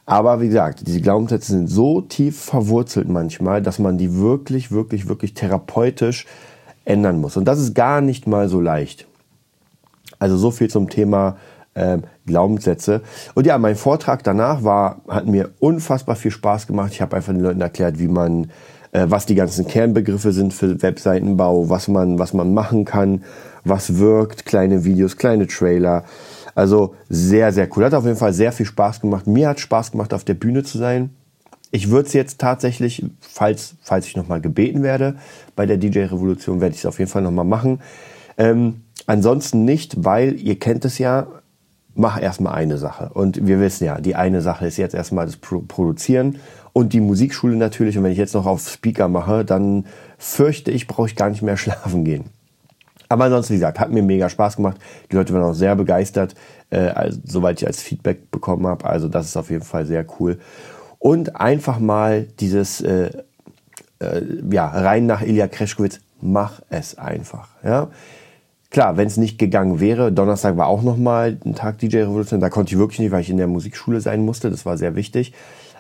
Aber 0.08 0.42
wie 0.42 0.48
gesagt, 0.48 0.88
diese 0.88 1.02
Glaubenssätze 1.02 1.52
sind 1.52 1.68
so 1.68 2.02
tief 2.02 2.42
verwurzelt 2.42 3.10
manchmal, 3.10 3.62
dass 3.62 3.78
man 3.78 4.00
die 4.00 4.16
wirklich, 4.16 4.72
wirklich, 4.72 5.08
wirklich 5.08 5.36
therapeutisch 5.36 6.26
ändern 6.84 7.22
muss. 7.22 7.38
Und 7.38 7.46
das 7.46 7.60
ist 7.60 7.76
gar 7.76 8.02
nicht 8.02 8.26
mal 8.26 8.50
so 8.50 8.60
leicht. 8.60 9.06
Also 10.18 10.36
so 10.36 10.50
viel 10.50 10.70
zum 10.70 10.90
Thema 10.90 11.38
äh, 11.78 12.00
Glaubenssätze. 12.26 13.02
Und 13.36 13.46
ja, 13.46 13.58
mein 13.58 13.76
Vortrag 13.76 14.24
danach 14.24 14.64
war, 14.64 15.02
hat 15.08 15.28
mir 15.28 15.52
unfassbar 15.60 16.16
viel 16.16 16.32
Spaß 16.32 16.68
gemacht. 16.68 16.92
Ich 16.94 17.02
habe 17.02 17.16
einfach 17.16 17.34
den 17.34 17.42
Leuten 17.42 17.62
erklärt, 17.62 18.00
wie 18.00 18.08
man, 18.08 18.52
äh, 18.92 19.06
was 19.08 19.26
die 19.26 19.36
ganzen 19.36 19.68
Kernbegriffe 19.68 20.32
sind 20.32 20.54
für 20.54 20.82
Webseitenbau, 20.82 21.70
was 21.70 21.88
man, 21.88 22.20
was 22.20 22.34
man 22.34 22.54
machen 22.54 22.86
kann, 22.86 23.24
was 23.64 23.98
wirkt, 23.98 24.46
kleine 24.46 24.84
Videos, 24.84 25.18
kleine 25.18 25.48
Trailer. 25.48 26.04
Also 26.56 26.96
sehr, 27.08 27.54
sehr 27.54 27.70
cool. 27.76 27.86
Hat 27.86 27.94
auf 27.94 28.06
jeden 28.06 28.18
Fall 28.18 28.34
sehr 28.34 28.52
viel 28.52 28.66
Spaß 28.66 29.02
gemacht. 29.02 29.28
Mir 29.28 29.50
hat 29.50 29.60
Spaß 29.60 29.92
gemacht, 29.92 30.14
auf 30.14 30.24
der 30.24 30.34
Bühne 30.34 30.64
zu 30.64 30.78
sein. 30.78 31.12
Ich 31.70 31.90
würde 31.90 32.08
es 32.08 32.14
jetzt 32.14 32.40
tatsächlich, 32.40 33.06
falls, 33.20 33.76
falls 33.82 34.08
ich 34.08 34.16
nochmal 34.16 34.42
gebeten 34.42 34.84
werde, 34.84 35.18
bei 35.56 35.66
der 35.66 35.78
DJ-Revolution 35.78 36.62
werde 36.62 36.74
ich 36.74 36.80
es 36.80 36.86
auf 36.86 36.98
jeden 36.98 37.12
Fall 37.12 37.22
nochmal 37.22 37.46
machen. 37.46 37.82
Ähm, 38.38 38.82
ansonsten 39.06 39.66
nicht, 39.66 40.04
weil 40.04 40.40
ihr 40.40 40.58
kennt 40.58 40.86
es 40.86 40.98
ja, 40.98 41.28
mach 41.98 42.22
erstmal 42.22 42.54
eine 42.54 42.78
Sache. 42.78 43.10
Und 43.14 43.46
wir 43.48 43.60
wissen 43.60 43.86
ja, 43.86 44.00
die 44.00 44.16
eine 44.16 44.42
Sache 44.42 44.68
ist 44.68 44.78
jetzt 44.78 44.96
erstmal 44.96 45.26
das 45.26 45.38
Pro 45.38 45.60
Produzieren 45.60 46.38
und 46.74 46.94
die 46.94 47.02
Musikschule 47.02 47.56
natürlich. 47.56 47.98
Und 47.98 48.04
wenn 48.04 48.12
ich 48.12 48.18
jetzt 48.18 48.36
noch 48.36 48.46
auf 48.46 48.68
Speaker 48.70 49.08
mache, 49.08 49.44
dann 49.44 49.86
fürchte 50.18 50.72
ich, 50.72 50.88
brauche 50.88 51.08
ich 51.08 51.16
gar 51.16 51.30
nicht 51.30 51.42
mehr 51.42 51.58
schlafen 51.58 52.06
gehen. 52.06 52.26
Aber 53.10 53.26
ansonsten, 53.26 53.54
wie 53.54 53.58
gesagt, 53.58 53.80
hat 53.80 53.92
mir 53.92 54.04
mega 54.04 54.30
Spaß 54.30 54.58
gemacht. 54.58 54.78
Die 55.12 55.16
Leute 55.16 55.34
waren 55.34 55.44
auch 55.44 55.54
sehr 55.54 55.76
begeistert, 55.76 56.36
äh, 56.70 56.90
also, 56.90 57.20
soweit 57.24 57.62
ich 57.62 57.68
als 57.68 57.82
Feedback 57.82 58.32
bekommen 58.32 58.68
habe. 58.68 58.86
Also 58.86 59.08
das 59.08 59.28
ist 59.28 59.38
auf 59.38 59.50
jeden 59.50 59.64
Fall 59.64 59.86
sehr 59.86 60.06
cool. 60.20 60.40
Und 61.00 61.36
einfach 61.36 61.80
mal 61.80 62.28
dieses, 62.40 62.82
äh, 62.82 63.12
äh, 64.00 64.22
ja, 64.52 64.68
rein 64.68 65.06
nach 65.06 65.22
Ilya 65.22 65.48
Kreschkowitz, 65.48 66.00
mach 66.22 66.62
es 66.70 66.98
einfach. 66.98 67.50
Ja? 67.64 67.90
Klar, 68.78 68.96
wenn 68.96 69.08
es 69.08 69.18
nicht 69.18 69.40
gegangen 69.40 69.80
wäre, 69.80 70.12
Donnerstag 70.12 70.56
war 70.56 70.68
auch 70.68 70.84
nochmal 70.84 71.40
ein 71.44 71.56
Tag 71.56 71.80
DJ 71.80 72.02
Revolution, 72.02 72.40
da 72.40 72.52
konnte 72.52 72.76
ich 72.76 72.78
wirklich 72.78 73.00
nicht, 73.00 73.10
weil 73.10 73.22
ich 73.22 73.30
in 73.32 73.38
der 73.38 73.48
Musikschule 73.48 74.02
sein 74.02 74.24
musste, 74.24 74.52
das 74.52 74.68
war 74.68 74.78
sehr 74.78 74.96
wichtig. 74.96 75.34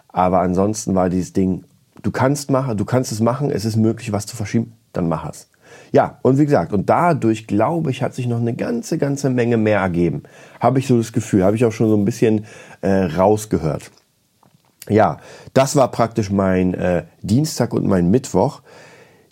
Aber 0.07 0.39
ansonsten 0.39 0.95
war 0.95 1.07
dieses 1.07 1.31
Ding, 1.31 1.63
du 2.01 2.09
kannst 2.09 2.49
machen, 2.49 2.75
du 2.75 2.85
kannst 2.85 3.11
es 3.11 3.19
machen, 3.19 3.51
es 3.51 3.65
ist 3.65 3.75
möglich, 3.75 4.13
was 4.13 4.25
zu 4.25 4.35
verschieben, 4.35 4.73
dann 4.93 5.07
mach 5.07 5.29
es. 5.29 5.47
Ja, 5.91 6.17
und 6.23 6.39
wie 6.39 6.45
gesagt, 6.45 6.73
und 6.73 6.89
dadurch, 6.89 7.45
glaube 7.45 7.91
ich, 7.91 8.01
hat 8.01 8.15
sich 8.15 8.25
noch 8.25 8.41
eine 8.41 8.55
ganze, 8.55 8.97
ganze 8.97 9.29
Menge 9.29 9.57
mehr 9.57 9.81
ergeben. 9.81 10.23
Habe 10.59 10.79
ich 10.79 10.87
so 10.87 10.97
das 10.97 11.13
Gefühl, 11.13 11.43
habe 11.43 11.55
ich 11.55 11.65
auch 11.65 11.71
schon 11.71 11.89
so 11.89 11.97
ein 11.97 12.03
bisschen 12.03 12.45
äh, 12.81 13.03
rausgehört. 13.03 13.91
Ja, 14.89 15.19
das 15.53 15.75
war 15.75 15.91
praktisch 15.91 16.31
mein 16.31 16.73
äh, 16.73 17.03
Dienstag 17.21 17.75
und 17.75 17.85
mein 17.85 18.09
Mittwoch. 18.09 18.63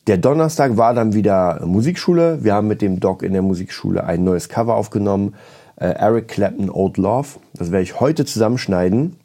Der 0.08 0.18
Donnerstag 0.18 0.78
war 0.78 0.94
dann 0.94 1.14
wieder 1.14 1.66
Musikschule. 1.66 2.44
Wir 2.44 2.54
haben 2.54 2.68
mit 2.68 2.84
dem 2.84 3.00
Doc 3.00 3.24
in 3.24 3.34
der 3.34 3.42
Musikschule 3.42 4.04
ein 4.04 4.24
neues 4.24 4.50
Cover 4.50 4.76
aufgenommen. 4.76 5.34
Äh, 5.78 5.88
Eric 5.88 6.28
Clapton 6.28 6.70
Old 6.70 6.98
Love. 6.98 7.40
Das 7.56 7.72
werde 7.72 7.84
ich 7.84 8.00
heute 8.00 8.24
zusammenschneiden 8.24 9.16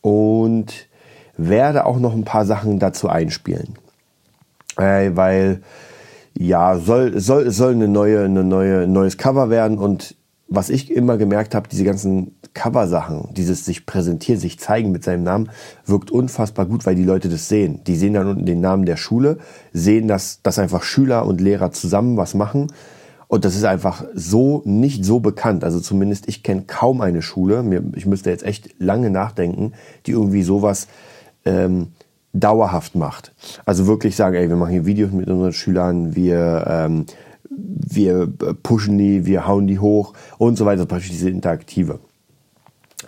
und 0.00 0.88
werde 1.36 1.86
auch 1.86 2.00
noch 2.00 2.12
ein 2.12 2.24
paar 2.24 2.44
Sachen 2.44 2.80
dazu 2.80 3.08
einspielen. 3.08 3.74
Äh, 4.76 5.12
weil 5.14 5.62
ja, 6.36 6.76
soll, 6.76 7.20
soll, 7.20 7.50
soll 7.50 7.72
eine 7.72 7.86
neue, 7.86 8.24
eine 8.24 8.42
neue, 8.42 8.88
neues 8.88 9.18
Cover 9.18 9.48
werden 9.48 9.78
und 9.78 10.16
was 10.48 10.70
ich 10.70 10.90
immer 10.90 11.16
gemerkt 11.18 11.54
habe, 11.54 11.68
diese 11.68 11.84
ganzen 11.84 12.35
Cover-Sachen, 12.56 13.28
dieses 13.34 13.66
sich 13.66 13.84
präsentieren, 13.84 14.40
sich 14.40 14.58
zeigen 14.58 14.90
mit 14.90 15.04
seinem 15.04 15.22
Namen, 15.22 15.50
wirkt 15.84 16.10
unfassbar 16.10 16.64
gut, 16.64 16.86
weil 16.86 16.94
die 16.94 17.04
Leute 17.04 17.28
das 17.28 17.48
sehen. 17.48 17.80
Die 17.86 17.96
sehen 17.96 18.14
dann 18.14 18.26
unten 18.26 18.46
den 18.46 18.62
Namen 18.62 18.86
der 18.86 18.96
Schule, 18.96 19.36
sehen, 19.74 20.08
dass, 20.08 20.40
dass 20.42 20.58
einfach 20.58 20.82
Schüler 20.82 21.26
und 21.26 21.40
Lehrer 21.40 21.70
zusammen 21.70 22.16
was 22.16 22.32
machen. 22.32 22.68
Und 23.28 23.44
das 23.44 23.56
ist 23.56 23.64
einfach 23.64 24.04
so 24.14 24.62
nicht 24.64 25.04
so 25.04 25.20
bekannt. 25.20 25.64
Also 25.64 25.80
zumindest 25.80 26.28
ich 26.28 26.42
kenne 26.42 26.64
kaum 26.66 27.02
eine 27.02 27.20
Schule, 27.20 27.62
mir, 27.62 27.82
ich 27.94 28.06
müsste 28.06 28.30
jetzt 28.30 28.44
echt 28.44 28.80
lange 28.80 29.10
nachdenken, 29.10 29.72
die 30.06 30.12
irgendwie 30.12 30.42
sowas 30.42 30.88
ähm, 31.44 31.88
dauerhaft 32.32 32.94
macht. 32.94 33.34
Also 33.66 33.86
wirklich 33.86 34.16
sagen, 34.16 34.34
ey, 34.34 34.48
wir 34.48 34.56
machen 34.56 34.72
hier 34.72 34.86
Videos 34.86 35.12
mit 35.12 35.28
unseren 35.28 35.52
Schülern, 35.52 36.16
wir 36.16 36.64
ähm, 36.66 37.06
wir 37.48 38.26
pushen 38.62 38.98
die, 38.98 39.24
wir 39.26 39.46
hauen 39.46 39.66
die 39.66 39.78
hoch 39.78 40.12
und 40.38 40.56
so 40.56 40.66
weiter. 40.66 40.86
Praktisch 40.86 41.10
diese 41.10 41.30
Interaktive. 41.30 42.00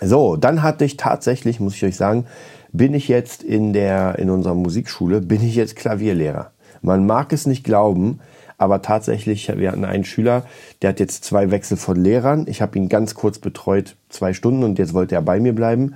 So, 0.01 0.37
dann 0.37 0.63
hatte 0.63 0.85
ich 0.85 0.97
tatsächlich, 0.97 1.61
muss 1.61 1.75
ich 1.75 1.85
euch 1.85 1.97
sagen, 1.97 2.27
bin 2.73 2.95
ich 2.95 3.09
jetzt 3.09 3.43
in 3.43 3.73
der, 3.73 4.19
in 4.19 4.31
unserer 4.31 4.55
Musikschule, 4.55 5.21
bin 5.21 5.43
ich 5.43 5.57
jetzt 5.57 5.77
Klavierlehrer. 5.77 6.53
Man 6.83 7.07
mag 7.07 7.33
es 7.33 7.47
nicht 7.47 7.65
glauben, 7.65 8.21
aber 8.59 8.83
tatsächlich, 8.83 9.49
wir 9.57 9.71
hatten 9.71 9.85
einen 9.85 10.05
Schüler, 10.05 10.45
der 10.83 10.91
hat 10.91 11.01
jetzt 11.01 11.25
zwei 11.25 11.51
Wechsel 11.51 11.77
von 11.77 11.97
Lehrern. 11.97 12.47
Ich 12.49 12.61
habe 12.61 12.77
ihn 12.79 12.89
ganz 12.89 13.15
kurz 13.15 13.39
betreut, 13.39 13.97
zwei 14.09 14.33
Stunden 14.33 14.65
und 14.65 14.79
jetzt 14.79 14.95
wollte 14.95 15.15
er 15.15 15.23
bei 15.23 15.41
mir 15.41 15.55
bleiben. 15.55 15.95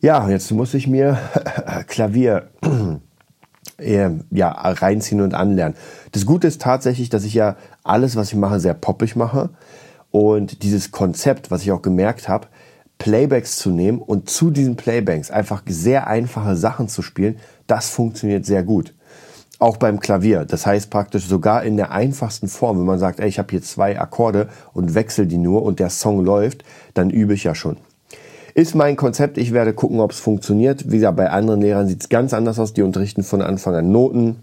Ja, 0.00 0.28
jetzt 0.28 0.50
muss 0.52 0.74
ich 0.74 0.86
mir 0.86 1.18
Klavier 1.86 2.48
äh, 3.78 4.10
ja, 4.30 4.50
reinziehen 4.50 5.20
und 5.20 5.34
anlernen. 5.34 5.76
Das 6.12 6.26
Gute 6.26 6.46
ist 6.46 6.60
tatsächlich, 6.60 7.08
dass 7.08 7.24
ich 7.24 7.34
ja 7.34 7.56
alles, 7.82 8.14
was 8.16 8.28
ich 8.28 8.36
mache, 8.36 8.60
sehr 8.60 8.74
poppig 8.74 9.16
mache. 9.16 9.50
Und 10.10 10.62
dieses 10.62 10.90
Konzept, 10.90 11.50
was 11.50 11.62
ich 11.62 11.72
auch 11.72 11.82
gemerkt 11.82 12.28
habe, 12.28 12.48
Playbacks 13.00 13.56
zu 13.56 13.70
nehmen 13.70 13.98
und 13.98 14.28
zu 14.28 14.50
diesen 14.50 14.76
Playbacks 14.76 15.30
einfach 15.30 15.62
sehr 15.66 16.06
einfache 16.06 16.54
Sachen 16.54 16.86
zu 16.86 17.00
spielen, 17.00 17.38
das 17.66 17.88
funktioniert 17.88 18.44
sehr 18.44 18.62
gut. 18.62 18.94
Auch 19.58 19.78
beim 19.78 20.00
Klavier. 20.00 20.44
Das 20.44 20.66
heißt 20.66 20.90
praktisch 20.90 21.26
sogar 21.26 21.64
in 21.64 21.78
der 21.78 21.92
einfachsten 21.92 22.46
Form, 22.46 22.78
wenn 22.78 22.84
man 22.84 22.98
sagt, 22.98 23.18
ey, 23.18 23.28
ich 23.28 23.38
habe 23.38 23.50
hier 23.50 23.62
zwei 23.62 23.98
Akkorde 23.98 24.48
und 24.74 24.94
wechsle 24.94 25.26
die 25.26 25.38
nur 25.38 25.62
und 25.62 25.80
der 25.80 25.88
Song 25.88 26.24
läuft, 26.24 26.62
dann 26.92 27.08
übe 27.08 27.32
ich 27.32 27.44
ja 27.44 27.54
schon. 27.54 27.78
Ist 28.54 28.74
mein 28.74 28.96
Konzept. 28.96 29.38
Ich 29.38 29.52
werde 29.52 29.72
gucken, 29.72 30.00
ob 30.00 30.12
es 30.12 30.20
funktioniert. 30.20 30.90
Wie 30.90 30.96
gesagt, 30.96 31.16
bei 31.16 31.30
anderen 31.30 31.62
Lehrern 31.62 31.88
sieht 31.88 32.02
es 32.02 32.08
ganz 32.10 32.34
anders 32.34 32.58
aus. 32.58 32.74
Die 32.74 32.82
unterrichten 32.82 33.22
von 33.22 33.40
Anfang 33.40 33.74
an 33.74 33.90
Noten 33.90 34.40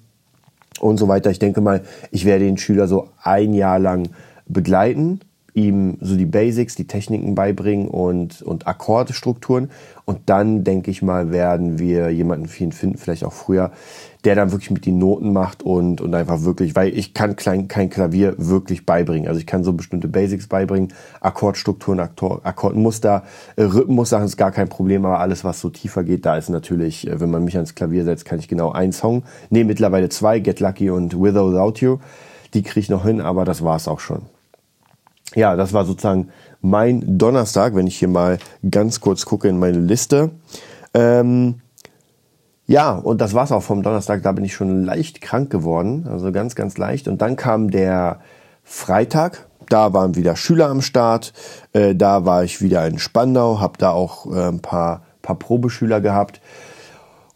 und 0.79 0.97
so 0.97 1.07
weiter. 1.07 1.29
Ich 1.29 1.39
denke 1.39 1.61
mal, 1.61 1.83
ich 2.09 2.25
werde 2.25 2.45
den 2.45 2.57
Schüler 2.57 2.87
so 2.87 3.09
ein 3.21 3.53
Jahr 3.53 3.77
lang 3.77 4.09
begleiten 4.47 5.19
ihm 5.57 5.97
so 6.01 6.15
die 6.15 6.25
Basics, 6.25 6.75
die 6.75 6.85
Techniken 6.85 7.33
beibringen 7.33 7.87
und, 7.87 8.43
und 8.43 8.67
Akkordstrukturen. 8.67 9.71
Und 10.05 10.19
dann, 10.27 10.63
denke 10.63 10.91
ich 10.91 11.01
mal, 11.01 11.31
werden 11.31 11.79
wir 11.79 12.11
jemanden 12.11 12.47
für 12.47 12.63
ihn 12.63 12.71
finden, 12.71 12.97
vielleicht 12.97 13.23
auch 13.23 13.33
früher, 13.33 13.71
der 14.23 14.35
dann 14.35 14.51
wirklich 14.51 14.69
mit 14.69 14.85
die 14.85 14.91
Noten 14.91 15.33
macht 15.33 15.63
und, 15.63 15.99
und 15.99 16.13
einfach 16.13 16.43
wirklich, 16.43 16.75
weil 16.75 16.95
ich 16.95 17.15
kann 17.15 17.35
klein, 17.35 17.67
kein 17.67 17.89
Klavier 17.89 18.35
wirklich 18.37 18.85
beibringen. 18.85 19.27
Also 19.27 19.39
ich 19.39 19.47
kann 19.47 19.63
so 19.63 19.73
bestimmte 19.73 20.07
Basics 20.07 20.45
beibringen, 20.47 20.93
Akkordstrukturen, 21.21 21.99
Akkord, 21.99 22.45
Akkordmuster, 22.45 23.23
äh, 23.55 23.63
Rhythmussachen 23.63 24.25
ist 24.25 24.37
gar 24.37 24.51
kein 24.51 24.69
Problem, 24.69 25.05
aber 25.05 25.19
alles, 25.19 25.43
was 25.43 25.59
so 25.59 25.69
tiefer 25.69 26.03
geht, 26.03 26.25
da 26.25 26.37
ist 26.37 26.49
natürlich, 26.49 27.07
äh, 27.07 27.19
wenn 27.19 27.31
man 27.31 27.43
mich 27.43 27.55
ans 27.55 27.73
Klavier 27.73 28.03
setzt, 28.03 28.25
kann 28.25 28.37
ich 28.37 28.47
genau 28.47 28.71
einen 28.71 28.93
Song. 28.93 29.23
Nee, 29.49 29.63
mittlerweile 29.63 30.09
zwei, 30.09 30.39
Get 30.39 30.59
Lucky 30.59 30.91
und 30.91 31.19
With 31.19 31.35
or 31.35 31.51
Without 31.51 31.83
You. 31.83 31.97
Die 32.53 32.61
kriege 32.61 32.79
ich 32.79 32.89
noch 32.89 33.05
hin, 33.05 33.21
aber 33.21 33.43
das 33.43 33.63
war's 33.63 33.87
auch 33.87 33.99
schon 33.99 34.36
ja, 35.35 35.55
das 35.55 35.73
war 35.73 35.85
sozusagen 35.85 36.29
mein 36.61 37.17
Donnerstag, 37.17 37.75
wenn 37.75 37.87
ich 37.87 37.97
hier 37.97 38.07
mal 38.07 38.39
ganz 38.69 38.99
kurz 38.99 39.25
gucke 39.25 39.47
in 39.47 39.59
meine 39.59 39.79
Liste. 39.79 40.31
Ähm, 40.93 41.61
ja, 42.65 42.91
und 42.91 43.21
das 43.21 43.33
war's 43.33 43.51
auch 43.51 43.63
vom 43.63 43.83
Donnerstag. 43.83 44.23
Da 44.23 44.31
bin 44.33 44.43
ich 44.43 44.53
schon 44.53 44.83
leicht 44.83 45.21
krank 45.21 45.49
geworden, 45.49 46.05
also 46.09 46.31
ganz, 46.31 46.55
ganz 46.55 46.77
leicht. 46.77 47.07
Und 47.07 47.21
dann 47.21 47.35
kam 47.35 47.71
der 47.71 48.19
Freitag. 48.63 49.47
Da 49.69 49.93
waren 49.93 50.15
wieder 50.15 50.35
Schüler 50.35 50.69
am 50.69 50.81
Start. 50.81 51.33
Äh, 51.73 51.95
da 51.95 52.25
war 52.25 52.43
ich 52.43 52.61
wieder 52.61 52.85
in 52.87 52.99
Spandau, 52.99 53.59
habe 53.59 53.77
da 53.77 53.91
auch 53.91 54.25
äh, 54.33 54.47
ein 54.47 54.61
paar, 54.61 55.03
paar 55.21 55.37
Probeschüler 55.37 56.01
gehabt. 56.01 56.41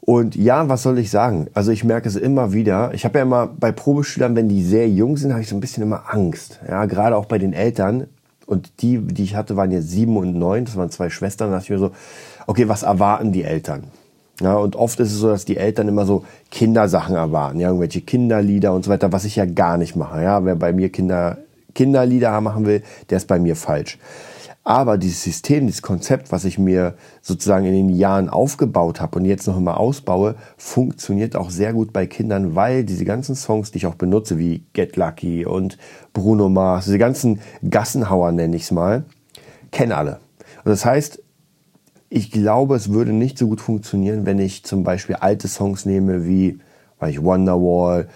Und 0.01 0.35
ja, 0.35 0.67
was 0.67 0.81
soll 0.81 0.97
ich 0.97 1.11
sagen? 1.11 1.47
Also 1.53 1.71
ich 1.71 1.83
merke 1.83 2.09
es 2.09 2.15
immer 2.15 2.53
wieder. 2.53 2.91
Ich 2.93 3.05
habe 3.05 3.19
ja 3.19 3.23
immer 3.23 3.47
bei 3.47 3.71
Probeschülern, 3.71 4.35
wenn 4.35 4.49
die 4.49 4.63
sehr 4.63 4.89
jung 4.89 5.15
sind, 5.15 5.31
habe 5.31 5.41
ich 5.41 5.49
so 5.49 5.55
ein 5.55 5.61
bisschen 5.61 5.83
immer 5.83 6.03
Angst. 6.09 6.59
Ja, 6.67 6.85
gerade 6.85 7.15
auch 7.15 7.25
bei 7.25 7.37
den 7.37 7.53
Eltern. 7.53 8.07
Und 8.47 8.81
die, 8.81 8.97
die 8.97 9.23
ich 9.23 9.35
hatte, 9.35 9.55
waren 9.55 9.71
jetzt 9.71 9.89
sieben 9.89 10.17
und 10.17 10.35
neun. 10.35 10.65
Das 10.65 10.75
waren 10.75 10.89
zwei 10.89 11.09
Schwestern. 11.09 11.51
Da 11.51 11.57
dachte 11.57 11.65
ich 11.65 11.69
mir 11.69 11.77
so, 11.77 11.91
okay, 12.47 12.67
was 12.67 12.81
erwarten 12.83 13.31
die 13.31 13.43
Eltern? 13.43 13.83
Ja, 14.41 14.55
und 14.55 14.75
oft 14.75 14.99
ist 14.99 15.11
es 15.11 15.19
so, 15.19 15.29
dass 15.29 15.45
die 15.45 15.57
Eltern 15.57 15.87
immer 15.87 16.05
so 16.05 16.25
Kindersachen 16.49 17.15
erwarten, 17.15 17.59
ja, 17.59 17.67
irgendwelche 17.67 18.01
Kinderlieder 18.01 18.73
und 18.73 18.83
so 18.83 18.89
weiter, 18.89 19.11
was 19.11 19.23
ich 19.23 19.35
ja 19.35 19.45
gar 19.45 19.77
nicht 19.77 19.95
mache. 19.95 20.23
Ja, 20.23 20.43
wer 20.43 20.55
bei 20.55 20.73
mir 20.73 20.89
Kinder, 20.89 21.37
Kinderlieder 21.75 22.41
machen 22.41 22.65
will, 22.65 22.81
der 23.11 23.17
ist 23.17 23.27
bei 23.27 23.37
mir 23.37 23.55
falsch. 23.55 23.99
Aber 24.63 24.97
dieses 24.97 25.23
System, 25.23 25.65
dieses 25.65 25.81
Konzept, 25.81 26.31
was 26.31 26.45
ich 26.45 26.59
mir 26.59 26.95
sozusagen 27.21 27.65
in 27.65 27.73
den 27.73 27.89
Jahren 27.89 28.29
aufgebaut 28.29 29.01
habe 29.01 29.17
und 29.17 29.25
jetzt 29.25 29.47
noch 29.47 29.57
immer 29.57 29.79
ausbaue, 29.79 30.35
funktioniert 30.55 31.35
auch 31.35 31.49
sehr 31.49 31.73
gut 31.73 31.91
bei 31.93 32.05
Kindern, 32.05 32.55
weil 32.55 32.83
diese 32.83 33.05
ganzen 33.05 33.35
Songs, 33.35 33.71
die 33.71 33.79
ich 33.79 33.87
auch 33.87 33.95
benutze, 33.95 34.37
wie 34.37 34.63
Get 34.73 34.97
Lucky 34.97 35.45
und 35.45 35.77
Bruno 36.13 36.47
Mars, 36.47 36.85
diese 36.85 36.99
ganzen 36.99 37.39
Gassenhauer 37.67 38.31
nenne 38.31 38.55
ich 38.55 38.63
es 38.63 38.71
mal, 38.71 39.05
kennen 39.71 39.93
alle. 39.93 40.19
Und 40.63 40.69
das 40.69 40.85
heißt, 40.85 41.23
ich 42.09 42.29
glaube, 42.29 42.75
es 42.75 42.91
würde 42.91 43.13
nicht 43.13 43.39
so 43.39 43.47
gut 43.47 43.61
funktionieren, 43.61 44.27
wenn 44.27 44.37
ich 44.37 44.63
zum 44.63 44.83
Beispiel 44.83 45.15
alte 45.15 45.47
Songs 45.47 45.85
nehme 45.85 46.27
wie 46.27 46.59
weil 47.01 47.09
ich 47.09 47.21
Wonderwall, 47.21 48.07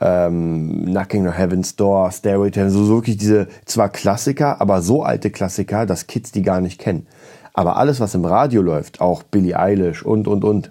ähm, 0.00 0.84
Knocking 0.86 1.26
on 1.26 1.32
Heaven's 1.32 1.76
Door, 1.76 2.12
Stairway 2.12 2.50
to 2.50 2.60
Heaven, 2.60 2.70
so 2.70 2.88
wirklich 2.88 3.16
diese 3.16 3.48
zwar 3.64 3.88
Klassiker, 3.88 4.60
aber 4.60 4.82
so 4.82 5.02
alte 5.02 5.30
Klassiker, 5.30 5.86
dass 5.86 6.06
Kids 6.06 6.32
die 6.32 6.42
gar 6.42 6.60
nicht 6.60 6.80
kennen. 6.80 7.06
Aber 7.52 7.76
alles, 7.76 7.98
was 7.98 8.14
im 8.14 8.24
Radio 8.24 8.62
läuft, 8.62 9.00
auch 9.00 9.22
Billie 9.22 9.58
Eilish 9.58 10.04
und, 10.04 10.28
und, 10.28 10.44
und, 10.44 10.70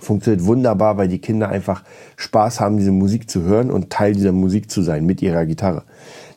funktioniert 0.00 0.44
wunderbar, 0.46 0.96
weil 0.96 1.06
die 1.06 1.20
Kinder 1.20 1.48
einfach 1.48 1.84
Spaß 2.16 2.60
haben, 2.60 2.76
diese 2.76 2.90
Musik 2.90 3.30
zu 3.30 3.42
hören 3.42 3.70
und 3.70 3.90
Teil 3.90 4.14
dieser 4.14 4.32
Musik 4.32 4.70
zu 4.70 4.82
sein 4.82 5.04
mit 5.06 5.22
ihrer 5.22 5.46
Gitarre. 5.46 5.84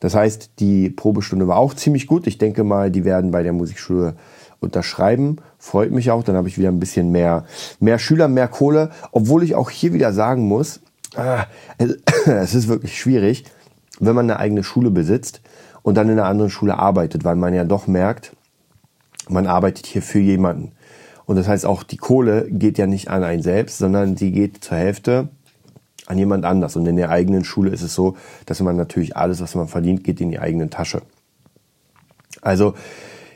Das 0.02 0.14
heißt, 0.14 0.60
die 0.60 0.90
Probestunde 0.90 1.48
war 1.48 1.58
auch 1.58 1.74
ziemlich 1.74 2.06
gut. 2.06 2.28
Ich 2.28 2.38
denke 2.38 2.64
mal, 2.64 2.92
die 2.92 3.06
werden 3.06 3.32
bei 3.32 3.42
der 3.42 3.54
Musikschule 3.54 4.16
unterschreiben. 4.60 5.38
Freut 5.58 5.92
mich 5.92 6.12
auch. 6.12 6.24
Dann 6.24 6.36
habe 6.36 6.48
ich 6.48 6.58
wieder 6.58 6.70
ein 6.70 6.80
bisschen 6.80 7.12
mehr, 7.12 7.46
mehr 7.80 7.98
Schüler, 7.98 8.28
mehr 8.28 8.48
Kohle. 8.48 8.92
Obwohl 9.12 9.44
ich 9.44 9.56
auch 9.56 9.70
hier 9.70 9.94
wieder 9.94 10.14
sagen 10.14 10.48
muss, 10.48 10.82
ah, 11.18 11.46
es 12.26 12.56
ist 12.56 12.68
wirklich 12.68 13.00
schwierig, 13.00 13.46
wenn 14.00 14.16
man 14.16 14.30
eine 14.30 14.40
eigene 14.40 14.64
Schule 14.64 14.92
besitzt 14.92 15.42
und 15.82 15.96
dann 15.96 16.10
in 16.10 16.20
einer 16.20 16.28
anderen 16.28 16.52
Schule 16.52 16.78
arbeitet, 16.78 17.24
weil 17.24 17.36
man 17.36 17.54
ja 17.54 17.64
doch 17.64 17.88
merkt, 17.88 18.36
man 19.30 19.48
arbeitet 19.48 19.86
hier 19.86 20.02
für 20.02 20.20
jemanden. 20.20 20.72
Und 21.26 21.38
das 21.38 21.48
heißt 21.48 21.66
auch, 21.66 21.84
die 21.84 21.98
Kohle 21.98 22.48
geht 22.50 22.78
ja 22.78 22.88
nicht 22.88 23.10
an 23.10 23.24
einen 23.24 23.42
selbst, 23.42 23.80
sondern 23.80 24.16
sie 24.16 24.32
geht 24.32 24.64
zur 24.64 24.78
Hälfte 24.78 25.30
an 26.06 26.18
jemand 26.18 26.46
anders. 26.46 26.76
Und 26.76 26.86
in 26.86 26.98
der 26.98 27.10
eigenen 27.10 27.44
Schule 27.44 27.72
ist 27.72 27.82
es 27.82 27.96
so, 27.96 28.16
dass 28.46 28.60
man 28.62 28.76
natürlich 28.76 29.18
alles, 29.18 29.42
was 29.42 29.56
man 29.56 29.68
verdient, 29.68 30.04
geht 30.04 30.22
in 30.22 30.30
die 30.30 30.40
eigene 30.40 30.70
Tasche. 30.70 31.02
Also 32.42 32.76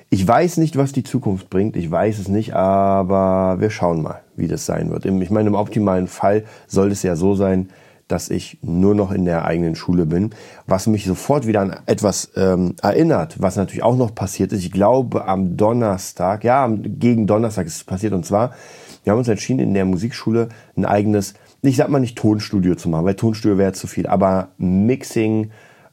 ich 0.09 0.27
weiß 0.27 0.57
nicht, 0.57 0.75
was 0.75 0.91
die 0.91 1.03
Zukunft 1.03 1.49
bringt. 1.49 1.75
Ich 1.75 1.89
weiß 1.89 2.19
es 2.19 2.27
nicht, 2.27 2.53
aber 2.53 3.59
wir 3.59 3.69
schauen 3.69 4.01
mal, 4.01 4.21
wie 4.35 4.47
das 4.47 4.65
sein 4.65 4.89
wird. 4.89 5.05
Ich 5.05 5.29
meine, 5.29 5.49
im 5.49 5.55
optimalen 5.55 6.07
Fall 6.07 6.45
soll 6.67 6.91
es 6.91 7.03
ja 7.03 7.15
so 7.15 7.35
sein, 7.35 7.69
dass 8.07 8.31
ich 8.31 8.57
nur 8.63 8.95
noch 8.95 9.11
in 9.11 9.25
der 9.25 9.45
eigenen 9.45 9.75
Schule 9.75 10.07
bin, 10.07 10.31
was 10.65 10.87
mich 10.87 11.05
sofort 11.05 11.45
wieder 11.45 11.61
an 11.61 11.75
etwas 11.85 12.31
ähm, 12.35 12.73
erinnert, 12.81 13.39
was 13.39 13.55
natürlich 13.55 13.83
auch 13.83 13.97
noch 13.97 14.15
passiert 14.15 14.51
ist. 14.51 14.65
Ich 14.65 14.71
glaube 14.71 15.27
am 15.27 15.57
Donnerstag, 15.57 16.43
ja, 16.43 16.67
gegen 16.67 17.27
Donnerstag 17.27 17.67
ist 17.67 17.75
es 17.75 17.83
passiert 17.83 18.13
und 18.13 18.25
zwar, 18.25 18.55
wir 19.03 19.11
haben 19.11 19.19
uns 19.19 19.27
entschieden, 19.27 19.59
in 19.59 19.75
der 19.75 19.85
Musikschule 19.85 20.49
ein 20.75 20.85
eigenes 20.85 21.35
ich 21.61 21.75
sag 21.75 21.89
mal 21.89 21.99
nicht 21.99 22.17
Tonstudio 22.17 22.75
zu 22.75 22.89
machen, 22.89 23.05
weil 23.05 23.15
Tonstudio 23.15 23.57
wäre 23.57 23.73
zu 23.73 23.87
viel, 23.87 24.07
aber 24.07 24.49
Mixing 24.57 25.51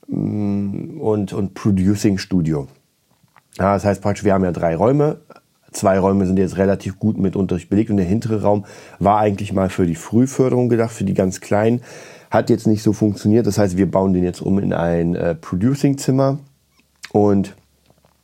mm, 0.08 1.00
und, 1.00 1.32
und 1.32 1.54
Producing 1.54 2.18
Studio. 2.18 2.68
Ja, 3.58 3.74
das 3.74 3.84
heißt 3.84 4.02
praktisch, 4.02 4.24
wir 4.24 4.34
haben 4.34 4.44
ja 4.44 4.52
drei 4.52 4.76
Räume. 4.76 5.18
Zwei 5.72 5.98
Räume 5.98 6.26
sind 6.26 6.38
jetzt 6.38 6.56
relativ 6.56 6.98
gut 6.98 7.18
mit 7.18 7.36
Unterricht 7.36 7.68
belegt 7.68 7.90
und 7.90 7.96
der 7.96 8.06
hintere 8.06 8.42
Raum 8.42 8.64
war 8.98 9.18
eigentlich 9.18 9.52
mal 9.52 9.68
für 9.68 9.86
die 9.86 9.94
Frühförderung 9.94 10.68
gedacht, 10.68 10.92
für 10.92 11.04
die 11.04 11.14
ganz 11.14 11.40
Kleinen. 11.40 11.82
Hat 12.30 12.50
jetzt 12.50 12.66
nicht 12.66 12.82
so 12.82 12.92
funktioniert. 12.92 13.46
Das 13.46 13.58
heißt, 13.58 13.76
wir 13.76 13.90
bauen 13.90 14.12
den 14.12 14.24
jetzt 14.24 14.40
um 14.40 14.58
in 14.58 14.72
ein 14.72 15.14
äh, 15.14 15.34
Producing-Zimmer 15.34 16.38
und 17.12 17.54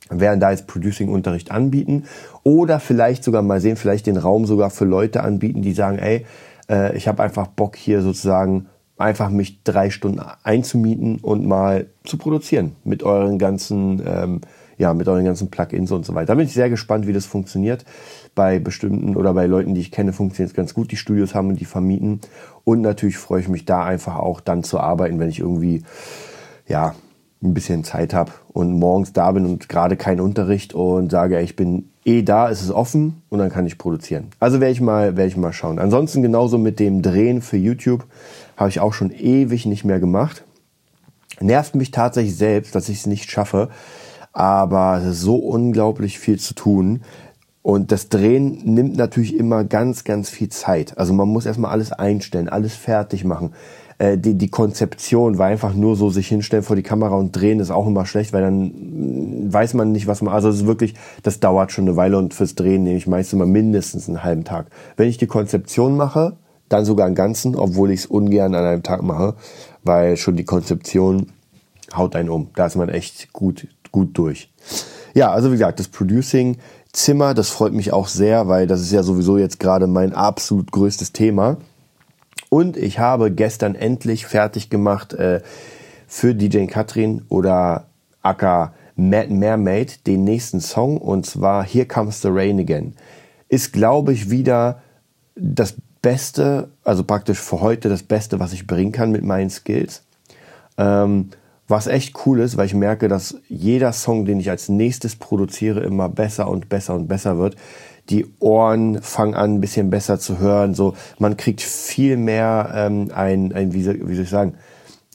werden 0.09 0.39
da 0.39 0.51
jetzt 0.51 0.67
Producing-Unterricht 0.67 1.51
anbieten 1.51 2.05
oder 2.43 2.79
vielleicht 2.79 3.23
sogar 3.23 3.41
mal 3.41 3.61
sehen, 3.61 3.77
vielleicht 3.77 4.05
den 4.07 4.17
Raum 4.17 4.45
sogar 4.45 4.69
für 4.69 4.85
Leute 4.85 5.23
anbieten, 5.23 5.61
die 5.61 5.73
sagen, 5.73 5.97
ey, 5.97 6.25
äh, 6.69 6.95
ich 6.95 7.07
habe 7.07 7.23
einfach 7.23 7.47
Bock 7.47 7.75
hier 7.75 8.01
sozusagen 8.01 8.67
einfach 8.97 9.29
mich 9.29 9.63
drei 9.63 9.89
Stunden 9.89 10.21
einzumieten 10.43 11.17
und 11.21 11.45
mal 11.45 11.87
zu 12.03 12.17
produzieren 12.17 12.75
mit 12.83 13.03
euren 13.03 13.39
ganzen, 13.39 14.01
ähm, 14.05 14.41
ja, 14.83 14.93
mit 14.93 15.07
euren 15.07 15.23
ganzen 15.23 15.49
Plugins 15.49 15.91
und 15.91 16.05
so 16.05 16.13
weiter. 16.13 16.27
Da 16.27 16.35
bin 16.35 16.45
ich 16.45 16.53
sehr 16.53 16.69
gespannt, 16.69 17.07
wie 17.07 17.13
das 17.13 17.25
funktioniert. 17.25 17.85
Bei 18.35 18.59
bestimmten 18.59 19.15
oder 19.15 19.33
bei 19.33 19.45
Leuten, 19.45 19.73
die 19.75 19.79
ich 19.79 19.91
kenne, 19.93 20.11
funktioniert 20.11 20.51
es 20.51 20.55
ganz 20.55 20.73
gut, 20.73 20.91
die 20.91 20.97
Studios 20.97 21.33
haben 21.33 21.47
und 21.47 21.61
die 21.61 21.65
vermieten. 21.65 22.19
Und 22.65 22.81
natürlich 22.81 23.17
freue 23.17 23.39
ich 23.39 23.47
mich 23.47 23.63
da 23.63 23.85
einfach 23.85 24.17
auch 24.17 24.41
dann 24.41 24.61
zu 24.61 24.81
arbeiten, 24.81 25.19
wenn 25.19 25.29
ich 25.29 25.39
irgendwie, 25.39 25.83
ja, 26.67 26.95
ein 27.41 27.53
bisschen 27.53 27.85
Zeit 27.85 28.13
habe 28.13 28.33
und 28.51 28.77
morgens 28.77 29.13
da 29.13 29.31
bin 29.31 29.45
und 29.45 29.69
gerade 29.69 29.95
keinen 29.95 30.19
Unterricht 30.19 30.73
und 30.73 31.11
sage, 31.11 31.39
ich 31.39 31.55
bin 31.55 31.89
eh 32.03 32.21
da, 32.21 32.49
ist 32.49 32.61
es 32.61 32.71
offen 32.71 33.21
und 33.29 33.39
dann 33.39 33.49
kann 33.49 33.65
ich 33.65 33.77
produzieren. 33.77 34.27
Also 34.41 34.59
werde 34.59 34.73
ich 34.73 34.81
mal, 34.81 35.15
werde 35.15 35.29
ich 35.29 35.37
mal 35.37 35.53
schauen. 35.53 35.79
Ansonsten 35.79 36.21
genauso 36.21 36.57
mit 36.57 36.79
dem 36.79 37.01
Drehen 37.01 37.41
für 37.41 37.57
YouTube 37.57 38.05
habe 38.57 38.69
ich 38.69 38.81
auch 38.81 38.93
schon 38.93 39.11
ewig 39.11 39.65
nicht 39.65 39.85
mehr 39.85 40.01
gemacht. 40.01 40.43
Nervt 41.39 41.75
mich 41.75 41.91
tatsächlich 41.91 42.35
selbst, 42.35 42.75
dass 42.75 42.89
ich 42.89 42.99
es 42.99 43.05
nicht 43.05 43.31
schaffe, 43.31 43.69
aber 44.33 44.97
es 44.97 45.05
ist 45.05 45.21
so 45.21 45.35
unglaublich 45.35 46.19
viel 46.19 46.39
zu 46.39 46.55
tun. 46.55 47.01
Und 47.61 47.93
das 47.93 48.09
Drehen 48.09 48.59
nimmt 48.65 48.97
natürlich 48.97 49.37
immer 49.37 49.63
ganz, 49.63 50.03
ganz 50.03 50.29
viel 50.29 50.49
Zeit. 50.49 50.97
Also 50.97 51.13
man 51.13 51.29
muss 51.29 51.45
erstmal 51.45 51.71
alles 51.71 51.93
einstellen, 51.93 52.49
alles 52.49 52.75
fertig 52.75 53.23
machen. 53.23 53.53
Äh, 53.99 54.17
die, 54.17 54.33
die 54.33 54.49
Konzeption 54.49 55.37
war 55.37 55.47
einfach 55.47 55.73
nur 55.73 55.95
so, 55.95 56.09
sich 56.09 56.27
hinstellen 56.27 56.63
vor 56.63 56.75
die 56.75 56.83
Kamera 56.83 57.15
und 57.15 57.31
drehen 57.31 57.61
ist 57.61 57.71
auch 57.71 57.87
immer 57.87 58.05
schlecht, 58.05 58.33
weil 58.33 58.41
dann 58.41 58.65
mm, 58.65 59.53
weiß 59.53 59.75
man 59.75 59.93
nicht, 59.93 60.07
was 60.07 60.21
man, 60.21 60.33
also 60.33 60.49
es 60.49 60.57
ist 60.57 60.65
wirklich, 60.65 60.95
das 61.21 61.39
dauert 61.39 61.71
schon 61.71 61.87
eine 61.87 61.95
Weile 61.95 62.17
und 62.17 62.33
fürs 62.33 62.55
Drehen 62.55 62.83
nehme 62.83 62.97
ich 62.97 63.07
meistens 63.07 63.33
immer 63.33 63.45
mindestens 63.45 64.09
einen 64.09 64.23
halben 64.23 64.43
Tag. 64.43 64.67
Wenn 64.97 65.07
ich 65.07 65.17
die 65.17 65.27
Konzeption 65.27 65.95
mache, 65.95 66.35
dann 66.67 66.83
sogar 66.83 67.05
einen 67.05 67.15
ganzen, 67.15 67.55
obwohl 67.55 67.91
ich 67.91 68.01
es 68.01 68.05
ungern 68.07 68.55
an 68.55 68.65
einem 68.65 68.83
Tag 68.83 69.03
mache, 69.03 69.35
weil 69.83 70.17
schon 70.17 70.35
die 70.35 70.43
Konzeption 70.43 71.27
haut 71.95 72.15
einen 72.15 72.29
um. 72.29 72.49
Da 72.55 72.65
ist 72.65 72.75
man 72.75 72.89
echt 72.89 73.31
gut, 73.31 73.67
gut 73.93 74.17
durch. 74.17 74.51
Ja, 75.13 75.31
also 75.31 75.49
wie 75.49 75.53
gesagt, 75.55 75.79
das 75.79 75.87
Producing 75.87 76.57
Zimmer, 76.91 77.33
das 77.33 77.49
freut 77.49 77.73
mich 77.73 77.93
auch 77.93 78.07
sehr, 78.07 78.47
weil 78.49 78.67
das 78.67 78.81
ist 78.81 78.91
ja 78.91 79.01
sowieso 79.01 79.37
jetzt 79.37 79.59
gerade 79.59 79.87
mein 79.87 80.13
absolut 80.13 80.71
größtes 80.71 81.13
Thema. 81.13 81.57
Und 82.49 82.77
ich 82.77 82.99
habe 82.99 83.31
gestern 83.31 83.73
endlich 83.73 84.27
fertig 84.27 84.69
gemacht 84.69 85.13
äh, 85.13 85.41
für 86.07 86.35
DJ 86.35 86.65
Katrin 86.65 87.23
oder 87.29 87.87
Aka 88.21 88.73
Mad 88.95 89.33
Mermaid 89.33 90.05
den 90.05 90.23
nächsten 90.23 90.61
Song 90.61 90.99
und 90.99 91.25
zwar 91.25 91.63
Here 91.63 91.87
Comes 91.87 92.21
the 92.21 92.27
Rain 92.29 92.59
Again. 92.59 92.93
Ist, 93.49 93.73
glaube 93.73 94.13
ich, 94.13 94.29
wieder 94.29 94.81
das 95.35 95.75
Beste, 96.03 96.69
also 96.83 97.03
praktisch 97.03 97.39
für 97.39 97.61
heute 97.61 97.89
das 97.89 98.03
Beste, 98.03 98.39
was 98.39 98.53
ich 98.53 98.67
bringen 98.67 98.91
kann 98.91 99.11
mit 99.11 99.23
meinen 99.23 99.49
Skills. 99.49 100.03
Ähm, 100.77 101.29
was 101.67 101.87
echt 101.87 102.25
cool 102.25 102.39
ist, 102.39 102.57
weil 102.57 102.65
ich 102.65 102.73
merke, 102.73 103.07
dass 103.07 103.37
jeder 103.47 103.93
Song, 103.93 104.25
den 104.25 104.39
ich 104.39 104.49
als 104.49 104.69
nächstes 104.69 105.15
produziere, 105.15 105.79
immer 105.81 106.09
besser 106.09 106.49
und 106.49 106.69
besser 106.69 106.95
und 106.95 107.07
besser 107.07 107.37
wird 107.37 107.55
die 108.09 108.25
Ohren 108.39 109.01
fangen 109.01 109.33
an, 109.33 109.55
ein 109.55 109.61
bisschen 109.61 109.89
besser 109.89 110.19
zu 110.19 110.39
hören. 110.39 110.73
So, 110.73 110.95
man 111.19 111.37
kriegt 111.37 111.61
viel 111.61 112.17
mehr 112.17 112.71
ähm, 112.75 113.09
ein, 113.13 113.53
ein 113.53 113.73
wie, 113.73 113.85
wie 113.85 114.15
soll 114.15 114.23
ich 114.23 114.29
sagen, 114.29 114.55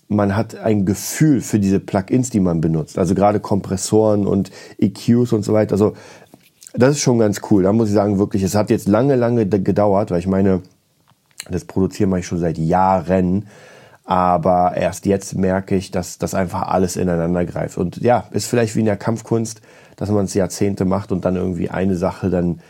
man 0.09 0.35
hat 0.35 0.57
ein 0.57 0.87
Gefühl 0.87 1.43
für 1.43 1.59
diese 1.59 1.81
Plugins, 1.81 2.31
die 2.31 2.41
man 2.41 2.63
benutzt. 2.63 2.99
Also 2.99 3.15
gerade 3.15 3.41
Kompressoren 3.41 4.27
und 4.27 4.51
EQs 4.79 5.35
und 5.35 5.45
so 5.45 5.53
weiter. 5.53 5.73
Also 5.73 5.93
das 6.73 6.93
ist 6.93 7.01
schon 7.01 7.19
ganz 7.19 7.43
cool. 7.51 7.65
Da 7.65 7.73
muss 7.73 7.89
ich 7.89 7.95
sagen, 7.95 8.19
wirklich, 8.19 8.43
es 8.43 8.55
hat 8.55 8.71
jetzt 8.71 8.89
lange, 8.89 9.17
lange 9.17 9.47
gedauert, 9.47 10.11
weil 10.11 10.21
ich 10.21 10.27
meine, 10.27 10.63
das 11.51 11.67
Produzieren 11.67 12.09
mache 12.09 12.21
ich 12.21 12.27
schon 12.27 12.39
seit 12.39 12.57
Jahren. 12.57 13.47
Aber 14.09 14.75
erst 14.75 15.05
jetzt 15.05 15.37
merke 15.37 15.77
ich, 15.77 15.91
dass 15.91 16.17
das 16.17 16.33
einfach 16.33 16.63
alles 16.63 16.97
ineinander 16.97 17.45
greift. 17.45 17.77
Und 17.77 17.99
ja, 17.99 18.25
ist 18.31 18.47
vielleicht 18.47 18.75
wie 18.75 18.81
in 18.81 18.87
der 18.87 18.97
Kampfkunst, 18.97 19.61
dass 19.97 20.11
man 20.11 20.25
es 20.25 20.33
Jahrzehnte 20.33 20.87
macht 20.87 21.13
und 21.13 21.27
dann 21.27 21.37
irgendwie 21.37 21.69
eine 21.69 21.95
Sache 21.95 22.31
dann 22.31 22.63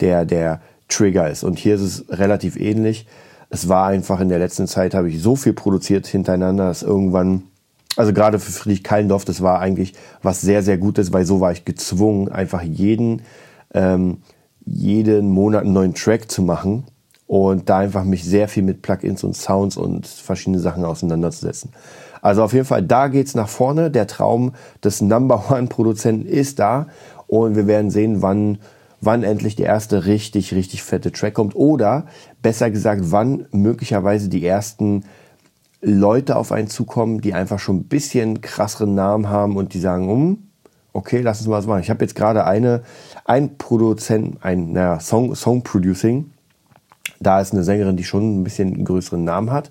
der, 0.00 0.26
der 0.26 0.60
Trigger 0.88 1.30
ist. 1.30 1.44
Und 1.44 1.58
hier 1.58 1.76
ist 1.76 1.80
es 1.80 2.04
relativ 2.10 2.56
ähnlich. 2.56 3.06
Es 3.48 3.70
war 3.70 3.86
einfach 3.86 4.20
in 4.20 4.28
der 4.28 4.38
letzten 4.38 4.66
Zeit, 4.66 4.92
habe 4.92 5.08
ich 5.08 5.22
so 5.22 5.34
viel 5.34 5.54
produziert 5.54 6.06
hintereinander, 6.06 6.66
dass 6.66 6.82
irgendwann, 6.82 7.44
also 7.96 8.12
gerade 8.12 8.38
für 8.38 8.52
Friedrich 8.52 8.82
Kallendorf, 8.82 9.24
das 9.24 9.40
war 9.40 9.60
eigentlich 9.60 9.94
was 10.20 10.42
sehr, 10.42 10.62
sehr 10.62 10.76
Gutes, 10.76 11.10
weil 11.10 11.24
so 11.24 11.40
war 11.40 11.52
ich 11.52 11.64
gezwungen, 11.64 12.28
einfach 12.28 12.60
jeden, 12.60 13.22
ähm, 13.72 14.18
jeden 14.66 15.30
Monat 15.30 15.62
einen 15.62 15.72
neuen 15.72 15.94
Track 15.94 16.30
zu 16.30 16.42
machen 16.42 16.84
und 17.26 17.68
da 17.68 17.78
einfach 17.78 18.04
mich 18.04 18.24
sehr 18.24 18.48
viel 18.48 18.62
mit 18.62 18.82
Plugins 18.82 19.24
und 19.24 19.36
Sounds 19.36 19.76
und 19.76 20.06
verschiedene 20.06 20.58
Sachen 20.58 20.84
auseinanderzusetzen. 20.84 21.70
Also 22.20 22.42
auf 22.42 22.52
jeden 22.52 22.66
Fall, 22.66 22.82
da 22.82 23.08
geht's 23.08 23.34
nach 23.34 23.48
vorne. 23.48 23.90
Der 23.90 24.06
Traum 24.06 24.52
des 24.84 25.00
Number 25.00 25.44
One 25.50 25.66
Produzenten 25.68 26.26
ist 26.26 26.58
da 26.58 26.86
und 27.26 27.56
wir 27.56 27.66
werden 27.66 27.90
sehen, 27.90 28.22
wann 28.22 28.58
wann 29.02 29.24
endlich 29.24 29.56
der 29.56 29.66
erste 29.66 30.06
richtig, 30.06 30.54
richtig 30.54 30.82
fette 30.82 31.12
Track 31.12 31.34
kommt 31.34 31.56
oder 31.56 32.06
besser 32.40 32.70
gesagt, 32.70 33.02
wann 33.06 33.46
möglicherweise 33.50 34.28
die 34.28 34.46
ersten 34.46 35.04
Leute 35.82 36.36
auf 36.36 36.52
einen 36.52 36.68
zukommen, 36.68 37.20
die 37.20 37.34
einfach 37.34 37.58
schon 37.58 37.78
ein 37.78 37.84
bisschen 37.88 38.40
krasseren 38.40 38.94
Namen 38.94 39.28
haben 39.28 39.56
und 39.56 39.74
die 39.74 39.80
sagen, 39.80 40.08
um, 40.08 40.50
okay, 40.92 41.20
lass 41.20 41.40
uns 41.40 41.48
mal 41.48 41.58
was 41.58 41.66
machen. 41.66 41.80
Ich 41.80 41.90
habe 41.90 42.04
jetzt 42.04 42.14
gerade 42.14 42.46
eine, 42.46 42.82
ein 43.24 43.58
Produzent, 43.58 44.38
ein 44.42 44.72
naja, 44.72 45.00
Song, 45.00 45.34
Song 45.34 45.62
Producing. 45.64 46.31
Da 47.20 47.40
ist 47.40 47.52
eine 47.52 47.64
Sängerin, 47.64 47.96
die 47.96 48.04
schon 48.04 48.40
ein 48.40 48.44
bisschen 48.44 48.84
größeren 48.84 49.22
Namen 49.22 49.50
hat. 49.50 49.70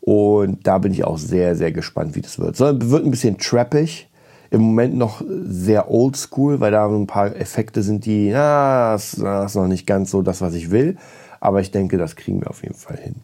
Und 0.00 0.66
da 0.66 0.78
bin 0.78 0.92
ich 0.92 1.04
auch 1.04 1.18
sehr, 1.18 1.56
sehr 1.56 1.72
gespannt, 1.72 2.14
wie 2.14 2.20
das 2.20 2.38
wird. 2.38 2.56
So, 2.56 2.66
wird 2.66 3.04
ein 3.04 3.10
bisschen 3.10 3.38
trappig 3.38 4.08
im 4.50 4.60
Moment 4.60 4.96
noch 4.96 5.22
sehr 5.26 5.90
oldschool, 5.90 6.60
weil 6.60 6.70
da 6.70 6.86
ein 6.86 7.06
paar 7.06 7.34
Effekte 7.34 7.82
sind, 7.82 8.06
die, 8.06 8.30
na, 8.30 8.92
das 8.92 9.14
ist 9.14 9.54
noch 9.56 9.66
nicht 9.66 9.86
ganz 9.86 10.10
so 10.10 10.22
das, 10.22 10.40
was 10.40 10.54
ich 10.54 10.70
will. 10.70 10.96
Aber 11.40 11.60
ich 11.60 11.70
denke, 11.72 11.98
das 11.98 12.16
kriegen 12.16 12.40
wir 12.40 12.50
auf 12.50 12.62
jeden 12.62 12.76
Fall 12.76 12.98
hin. 12.98 13.16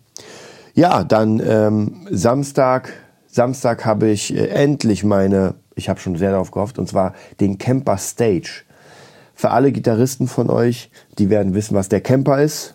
Ja, 0.75 1.05
dann 1.05 1.41
ähm, 1.45 2.07
Samstag. 2.11 2.93
Samstag 3.27 3.85
habe 3.85 4.09
ich 4.09 4.35
äh, 4.35 4.49
endlich 4.49 5.05
meine, 5.05 5.55
ich 5.77 5.89
habe 5.89 6.01
schon 6.01 6.17
sehr 6.17 6.33
darauf 6.33 6.51
gehofft, 6.51 6.79
und 6.79 6.89
zwar 6.89 7.15
den 7.39 7.59
Camper 7.59 7.97
Stage. 7.97 8.65
Für 9.35 9.51
alle 9.51 9.71
Gitarristen 9.73 10.27
von 10.27 10.51
euch, 10.51 10.91
die 11.19 11.31
werden 11.31 11.55
wissen, 11.55 11.75
was 11.75 11.89
der 11.89 12.01
Camper 12.01 12.43
ist. 12.43 12.75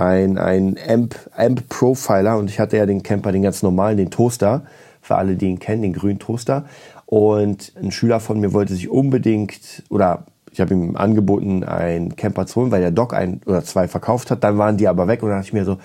Ein, 0.00 0.38
ein 0.38 0.78
Amp, 0.88 1.14
Amp 1.36 1.68
Profiler 1.68 2.38
und 2.38 2.48
ich 2.48 2.58
hatte 2.58 2.78
ja 2.78 2.86
den 2.86 3.02
Camper, 3.02 3.32
den 3.32 3.42
ganz 3.42 3.62
normalen, 3.62 3.98
den 3.98 4.10
Toaster. 4.10 4.62
Für 5.02 5.16
alle, 5.16 5.36
die 5.36 5.46
ihn 5.46 5.58
kennen, 5.58 5.82
den 5.82 5.92
grünen 5.92 6.18
Toaster. 6.18 6.64
Und 7.04 7.74
ein 7.76 7.90
Schüler 7.90 8.18
von 8.18 8.40
mir 8.40 8.54
wollte 8.54 8.72
sich 8.72 8.88
unbedingt, 8.88 9.82
oder 9.90 10.24
ich 10.52 10.60
habe 10.60 10.72
ihm 10.72 10.96
angeboten, 10.96 11.64
einen 11.64 12.16
Camper 12.16 12.46
zu 12.46 12.60
holen, 12.60 12.70
weil 12.70 12.80
der 12.80 12.92
Doc 12.92 13.12
ein 13.12 13.42
oder 13.44 13.62
zwei 13.62 13.88
verkauft 13.88 14.30
hat. 14.30 14.42
Dann 14.42 14.56
waren 14.56 14.78
die 14.78 14.88
aber 14.88 15.06
weg 15.06 15.22
und 15.22 15.28
dann 15.28 15.38
dachte 15.38 15.48
ich 15.48 15.52
mir 15.52 15.66
so, 15.66 15.76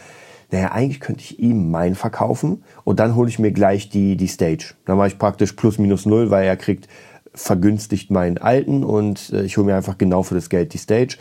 naja, 0.50 0.72
eigentlich 0.72 1.02
könnte 1.02 1.22
ich 1.22 1.40
ihm 1.40 1.70
meinen 1.70 1.96
verkaufen 1.96 2.64
und 2.86 3.02
dann 3.02 3.16
hole 3.16 3.28
ich 3.28 3.38
mir 3.38 3.52
gleich 3.52 3.90
die, 3.90 4.16
die 4.16 4.28
Stage. 4.28 4.76
Dann 4.86 4.96
mache 4.96 5.08
ich 5.08 5.18
praktisch 5.18 5.52
plus 5.54 5.78
minus 5.78 6.06
null, 6.06 6.32
weil 6.32 6.46
er 6.46 6.56
kriegt 6.56 6.88
vergünstigt 7.34 8.12
meinen 8.12 8.38
alten 8.38 8.86
und 8.86 9.34
äh, 9.34 9.44
ich 9.44 9.58
hole 9.58 9.66
mir 9.66 9.76
einfach 9.76 9.98
genau 9.98 10.24
für 10.24 10.36
das 10.36 10.50
Geld 10.50 10.74
die 10.74 10.78
Stage. 10.78 11.18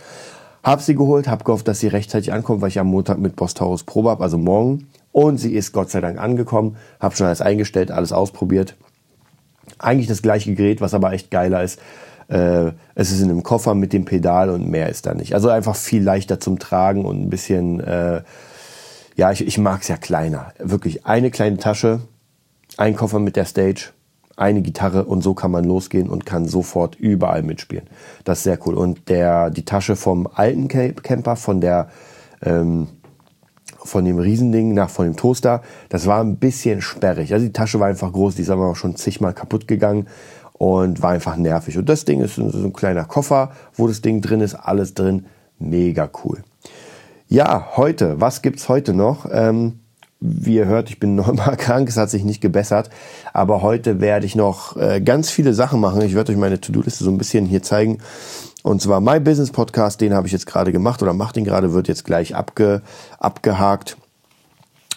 Hab 0.65 0.81
sie 0.81 0.97
geholt, 0.97 1.29
hab 1.29 1.45
gehofft, 1.45 1.69
dass 1.69 1.79
sie 1.79 1.89
rechtzeitig 1.89 2.33
ankommt, 2.33 2.63
weil 2.63 2.69
ich 2.69 2.81
am 2.81 2.89
Montag 2.89 3.19
mit 3.19 3.37
Boss 3.37 3.55
Taurus 3.55 3.85
Probe 3.85 4.11
habe, 4.11 4.25
also 4.25 4.39
morgen. 4.39 4.89
Und 5.13 5.39
sie 5.39 5.55
ist 5.55 5.73
Gott 5.73 5.91
sei 5.91 6.01
Dank 6.01 6.19
angekommen, 6.19 6.77
hab 6.99 7.17
schon 7.17 7.27
alles 7.27 7.41
eingestellt, 7.41 7.93
alles 7.93 8.13
ausprobiert 8.13 8.75
eigentlich 9.79 10.09
das 10.09 10.23
gleiche 10.23 10.55
Gerät, 10.55 10.81
was 10.81 10.95
aber 10.95 11.13
echt 11.13 11.31
geiler 11.31 11.63
ist. 11.63 11.81
Äh, 12.29 12.73
es 12.95 13.13
ist 13.13 13.21
in 13.21 13.31
einem 13.31 13.43
Koffer 13.43 13.75
mit 13.75 13.93
dem 13.93 14.05
Pedal 14.05 14.51
und 14.51 14.69
mehr 14.69 14.89
ist 14.89 15.07
da 15.07 15.15
nicht. 15.15 15.35
Also 15.35 15.49
einfach 15.51 15.77
viel 15.77 16.03
leichter 16.03 16.41
zum 16.41 16.59
Tragen 16.59 17.05
und 17.05 17.21
ein 17.21 17.31
bisschen, 17.31 17.81
äh, 17.81 18.23
ja, 19.17 19.31
ich, 19.31 19.47
ich 19.47 19.59
mag 19.59 19.83
es 19.83 19.89
ja 19.89 19.97
kleiner. 19.97 20.53
Wirklich 20.59 21.07
eine 21.07 21.31
kleine 21.31 21.59
Tasche, 21.59 22.01
ein 22.77 22.97
Koffer 22.97 23.19
mit 23.19 23.37
der 23.37 23.45
Stage, 23.45 23.91
eine 24.37 24.63
Gitarre 24.63 25.05
und 25.05 25.23
so 25.23 25.35
kann 25.35 25.51
man 25.51 25.65
losgehen 25.65 26.09
und 26.09 26.27
kann 26.27 26.47
sofort 26.47 26.97
überall 26.97 27.43
mitspielen. 27.43 27.85
Das 28.25 28.39
ist 28.39 28.45
sehr 28.45 28.59
cool. 28.67 28.75
Und 28.75 29.09
der, 29.09 29.51
die 29.51 29.65
Tasche 29.65 29.97
vom 29.97 30.29
alten 30.33 30.69
Camper, 30.69 31.37
von 31.37 31.61
der 31.61 31.89
ähm, 32.43 32.89
von 33.85 34.05
dem 34.05 34.19
Riesending 34.19 34.73
nach 34.75 34.89
von 34.89 35.07
dem 35.07 35.17
Toaster. 35.17 35.63
Das 35.91 36.07
war 36.07 36.21
ein 36.21 36.37
bisschen 36.37 36.81
sperrig. 36.81 37.33
Also 37.33 37.45
die 37.45 37.53
Tasche 37.53 37.81
war 37.81 37.89
einfach 37.89 38.13
groß, 38.13 38.35
die 38.35 38.43
ist 38.43 38.51
aber 38.51 38.71
auch 38.71 38.77
schon 38.77 38.97
zigmal 38.97 39.35
kaputt 39.35 39.69
gegangen 39.69 40.09
und 40.55 41.03
war 41.03 41.11
einfach 41.11 41.37
nervig. 41.37 41.77
Und 41.77 41.89
das 41.89 42.05
Ding 42.05 42.21
ist 42.21 42.37
so 42.37 42.43
ein 42.43 42.73
kleiner 42.73 43.05
Koffer, 43.05 43.53
wo 43.75 43.87
das 43.87 44.01
Ding 44.01 44.21
drin 44.21 44.41
ist, 44.41 44.55
alles 44.55 44.95
drin. 44.95 45.27
Mega 45.59 46.11
cool. 46.25 46.43
Ja, 47.29 47.77
heute, 47.77 48.21
was 48.21 48.43
gibt's 48.43 48.69
heute 48.69 48.95
noch? 48.95 49.27
Ähm, 49.31 49.81
wie 50.21 50.57
ihr 50.57 50.67
hört, 50.67 50.91
ich 50.91 50.99
bin 50.99 51.19
immer 51.19 51.57
krank, 51.57 51.89
es 51.89 51.97
hat 51.97 52.11
sich 52.11 52.25
nicht 52.25 52.41
gebessert. 52.41 52.91
Aber 53.33 53.63
heute 53.63 54.01
werde 54.01 54.27
ich 54.27 54.37
noch 54.37 54.77
äh, 54.77 55.01
ganz 55.01 55.31
viele 55.31 55.55
Sachen 55.55 55.81
machen. 55.81 56.03
Ich 56.03 56.15
werde 56.15 56.33
euch 56.33 56.39
meine 56.39 56.61
To-Do-Liste 56.61 57.05
so 57.05 57.11
ein 57.11 57.19
bisschen 57.19 57.47
hier 57.47 57.63
zeigen. 57.63 57.99
Und 58.63 58.81
zwar 58.81 59.01
My 59.01 59.21
Business 59.21 59.51
Podcast, 59.51 60.01
den 60.01 60.15
habe 60.15 60.27
ich 60.27 60.33
jetzt 60.33 60.47
gerade 60.47 60.73
gemacht 60.73 61.03
oder 61.03 61.13
mache 61.13 61.35
den 61.35 61.45
gerade, 61.45 61.75
wird 61.75 61.87
jetzt 61.87 62.05
gleich 62.05 62.35
abge, 62.35 62.81
abgehakt. 63.19 63.99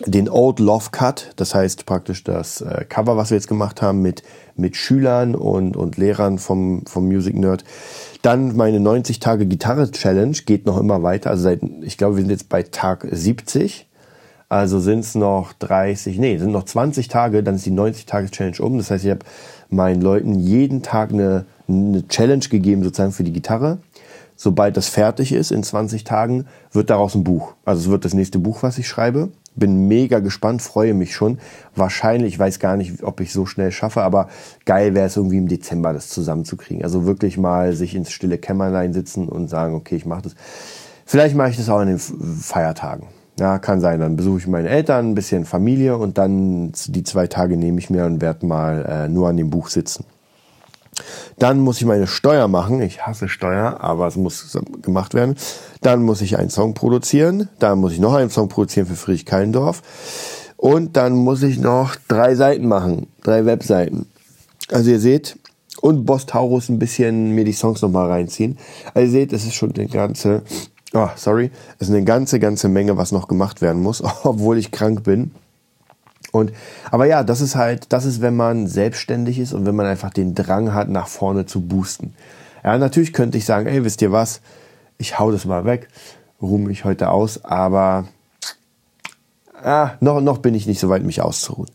Den 0.06 0.30
Old 0.30 0.60
Love 0.60 0.90
Cut, 0.92 1.32
das 1.38 1.56
heißt 1.56 1.88
praktisch 1.88 2.24
das 2.24 2.62
äh, 2.62 2.86
Cover, 2.88 3.18
was 3.18 3.32
wir 3.32 3.38
jetzt 3.38 3.48
gemacht 3.48 3.82
haben 3.82 4.04
mit, 4.04 4.22
mit 4.56 4.78
Schülern 4.78 5.34
und, 5.34 5.76
und 5.76 5.98
Lehrern 5.98 6.38
vom, 6.38 6.86
vom 6.86 7.08
Music 7.08 7.36
Nerd. 7.36 7.64
Dann 8.22 8.56
meine 8.56 8.80
90 8.80 9.20
Tage 9.20 9.48
Gitarre 9.48 9.92
Challenge 9.92 10.38
geht 10.46 10.68
noch 10.68 10.78
immer 10.78 11.02
weiter. 11.02 11.32
Also 11.32 11.44
seit, 11.44 11.62
ich 11.82 11.98
glaube, 11.98 12.18
wir 12.18 12.22
sind 12.22 12.30
jetzt 12.30 12.48
bei 12.48 12.62
Tag 12.62 13.08
70. 13.10 13.87
Also 14.50 14.80
sind 14.80 15.00
es 15.00 15.16
noch 15.16 15.54
30, 15.54 16.20
nee, 16.20 16.38
sind 16.38 16.52
noch 16.52 16.64
20 16.64 17.10
Tage, 17.10 17.44
dann 17.44 17.56
ist 17.56 17.66
die 17.66 17.72
90 17.72 18.06
Tage 18.06 18.30
Challenge 18.30 18.60
um. 18.60 18.78
Das 18.78 18.92
heißt, 18.92 19.04
ich 19.04 19.12
habe 19.12 19.26
meinen 19.70 20.02
Leuten 20.02 20.40
jeden 20.40 20.82
Tag 20.84 21.12
eine 21.12 21.46
eine 21.68 22.08
Challenge 22.08 22.46
gegeben 22.50 22.84
sozusagen 22.84 23.12
für 23.12 23.24
die 23.24 23.34
Gitarre. 23.34 23.80
Sobald 24.36 24.78
das 24.78 24.88
fertig 24.88 25.32
ist, 25.32 25.52
in 25.52 25.64
20 25.64 26.04
Tagen, 26.04 26.46
wird 26.72 26.92
daraus 26.92 27.16
ein 27.16 27.24
Buch. 27.24 27.54
Also 27.66 27.82
es 27.82 27.90
wird 27.90 28.06
das 28.06 28.14
nächste 28.14 28.38
Buch, 28.38 28.62
was 28.62 28.78
ich 28.78 28.88
schreibe. 28.88 29.30
Bin 29.56 29.88
mega 29.88 30.20
gespannt, 30.20 30.62
freue 30.62 30.94
mich 30.94 31.16
schon. 31.16 31.40
Wahrscheinlich, 31.76 32.34
ich 32.34 32.40
weiß 32.40 32.60
gar 32.60 32.78
nicht, 32.78 33.02
ob 33.02 33.20
ich 33.20 33.34
so 33.34 33.48
schnell 33.48 33.72
schaffe, 33.72 34.04
aber 34.04 34.30
geil 34.66 34.94
wäre 34.94 35.08
es 35.08 35.18
irgendwie 35.18 35.38
im 35.38 35.48
Dezember, 35.48 35.92
das 35.92 36.10
zusammenzukriegen. 36.10 36.84
Also 36.84 37.08
wirklich 37.08 37.38
mal 37.38 37.74
sich 37.74 37.96
ins 37.96 38.12
stille 38.12 38.38
Kämmerlein 38.38 38.94
sitzen 38.94 39.28
und 39.28 39.48
sagen, 39.48 39.74
okay, 39.74 39.96
ich 39.96 40.06
mache 40.06 40.24
das. 40.24 40.36
Vielleicht 41.06 41.36
mache 41.36 41.50
ich 41.50 41.58
das 41.58 41.70
auch 41.70 41.80
an 41.80 41.88
den 41.88 42.00
Feiertagen. 42.00 43.08
Ja, 43.40 43.60
kann 43.60 43.82
sein. 43.82 44.00
Dann 44.00 44.16
besuche 44.16 44.40
ich 44.40 44.48
meine 44.48 44.70
Eltern, 44.70 45.10
ein 45.10 45.16
bisschen 45.16 45.46
Familie 45.46 45.98
und 45.98 46.18
dann 46.18 46.72
die 46.88 47.04
zwei 47.04 47.28
Tage 47.28 47.56
nehme 47.56 47.80
ich 47.80 47.90
mir 47.90 48.06
und 48.06 48.22
werde 48.22 48.46
mal 48.46 48.86
äh, 48.86 49.08
nur 49.08 49.30
an 49.30 49.38
dem 49.38 49.50
Buch 49.50 49.70
sitzen. 49.70 50.06
Dann 51.38 51.60
muss 51.60 51.78
ich 51.78 51.86
meine 51.86 52.08
Steuer 52.08 52.48
machen. 52.48 52.82
Ich 52.82 53.06
hasse 53.06 53.30
Steuer, 53.30 53.78
aber 53.82 54.08
es 54.08 54.16
muss 54.16 54.58
gemacht 54.82 55.14
werden. 55.14 55.36
Dann 55.82 56.02
muss 56.04 56.22
ich 56.22 56.38
einen 56.38 56.50
Song 56.50 56.74
produzieren. 56.74 57.50
Dann 57.60 57.78
muss 57.80 57.94
ich 57.94 58.00
noch 58.00 58.16
einen 58.16 58.32
Song 58.32 58.50
produzieren 58.50 58.88
für 58.88 58.96
Friedrich 58.96 59.26
Kallendorf. 59.26 59.84
Und 60.58 60.98
dann 60.98 61.14
muss 61.14 61.44
ich 61.44 61.60
noch 61.60 61.96
drei 62.08 62.34
Seiten 62.34 62.68
machen. 62.68 63.08
Drei 63.22 63.46
Webseiten. 63.46 64.08
Also 64.72 64.90
ihr 64.90 65.00
seht, 65.00 65.38
und 65.82 66.06
Boss 66.06 66.26
Taurus 66.26 66.70
ein 66.70 66.80
bisschen 66.80 67.36
mir 67.36 67.46
die 67.46 67.54
Songs 67.54 67.84
nochmal 67.84 68.10
reinziehen. 68.10 68.58
Also 68.96 69.06
ihr 69.06 69.12
seht, 69.12 69.34
es 69.34 69.46
ist 69.46 69.54
schon 69.54 69.74
eine 69.76 69.88
ganze, 69.88 70.42
oh, 70.94 71.10
sorry, 71.16 71.52
es 71.80 71.88
ist 71.88 71.94
eine 71.94 72.06
ganze, 72.06 72.40
ganze 72.40 72.70
Menge, 72.70 72.98
was 72.98 73.12
noch 73.12 73.28
gemacht 73.28 73.62
werden 73.62 73.82
muss, 73.82 74.04
obwohl 74.24 74.58
ich 74.58 74.72
krank 74.72 75.04
bin. 75.04 75.32
Und, 76.32 76.52
aber 76.92 77.06
ja, 77.06 77.24
das 77.24 77.42
ist 77.42 77.56
halt, 77.56 77.92
das 77.94 78.06
ist, 78.06 78.22
wenn 78.22 78.36
man 78.36 78.68
selbstständig 78.68 79.40
ist 79.40 79.54
und 79.54 79.66
wenn 79.66 79.76
man 79.76 79.86
einfach 79.86 80.12
den 80.12 80.36
Drang 80.36 80.74
hat, 80.74 80.90
nach 80.90 81.08
vorne 81.08 81.46
zu 81.46 81.62
boosten. 81.62 82.14
Ja, 82.64 82.78
natürlich 82.78 83.14
könnte 83.14 83.38
ich 83.38 83.46
sagen, 83.46 83.68
ey, 83.68 83.84
wisst 83.84 84.02
ihr 84.02 84.12
was? 84.12 84.42
Ich 84.98 85.20
hau 85.20 85.32
das 85.32 85.46
mal 85.46 85.66
weg, 85.66 85.88
ruhe 86.42 86.60
mich 86.60 86.84
heute 86.84 87.10
aus, 87.10 87.46
aber 87.46 88.08
ah, 89.64 89.92
noch, 90.00 90.22
noch 90.22 90.40
bin 90.40 90.56
ich 90.56 90.68
nicht 90.68 90.80
so 90.80 90.90
weit, 90.90 91.04
mich 91.04 91.22
auszuruhen. 91.22 91.70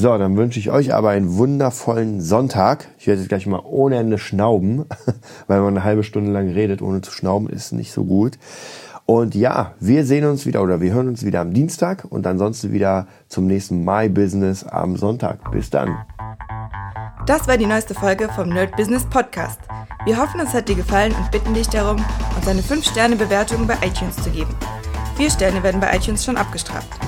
So, 0.00 0.16
dann 0.16 0.36
wünsche 0.36 0.60
ich 0.60 0.70
euch 0.70 0.94
aber 0.94 1.10
einen 1.10 1.38
wundervollen 1.38 2.20
Sonntag. 2.20 2.86
Ich 3.00 3.08
werde 3.08 3.20
jetzt 3.20 3.28
gleich 3.28 3.48
mal 3.48 3.62
ohne 3.64 3.96
Ende 3.96 4.16
schnauben, 4.16 4.84
weil 5.48 5.60
man 5.60 5.76
eine 5.76 5.82
halbe 5.82 6.04
Stunde 6.04 6.30
lang 6.30 6.48
redet, 6.50 6.82
ohne 6.82 7.00
zu 7.00 7.10
schnauben, 7.10 7.48
ist 7.48 7.72
nicht 7.72 7.90
so 7.90 8.04
gut. 8.04 8.38
Und 9.06 9.34
ja, 9.34 9.74
wir 9.80 10.06
sehen 10.06 10.24
uns 10.24 10.46
wieder 10.46 10.62
oder 10.62 10.80
wir 10.80 10.92
hören 10.92 11.08
uns 11.08 11.24
wieder 11.24 11.40
am 11.40 11.52
Dienstag 11.52 12.04
und 12.08 12.28
ansonsten 12.28 12.70
wieder 12.72 13.08
zum 13.26 13.48
nächsten 13.48 13.84
My 13.84 14.08
Business 14.08 14.62
am 14.62 14.96
Sonntag. 14.96 15.50
Bis 15.50 15.68
dann. 15.68 15.96
Das 17.26 17.48
war 17.48 17.56
die 17.56 17.66
neueste 17.66 17.94
Folge 17.94 18.28
vom 18.28 18.50
Nerd 18.50 18.76
Business 18.76 19.04
Podcast. 19.04 19.58
Wir 20.04 20.16
hoffen, 20.16 20.38
es 20.38 20.54
hat 20.54 20.68
dir 20.68 20.76
gefallen 20.76 21.12
und 21.12 21.28
bitten 21.32 21.54
dich 21.54 21.70
darum, 21.70 21.96
uns 22.36 22.46
eine 22.46 22.60
5-Sterne-Bewertung 22.60 23.66
bei 23.66 23.74
iTunes 23.84 24.14
zu 24.22 24.30
geben. 24.30 24.54
Vier 25.16 25.28
Sterne 25.28 25.60
werden 25.64 25.80
bei 25.80 25.92
iTunes 25.96 26.24
schon 26.24 26.36
abgestraft. 26.36 27.07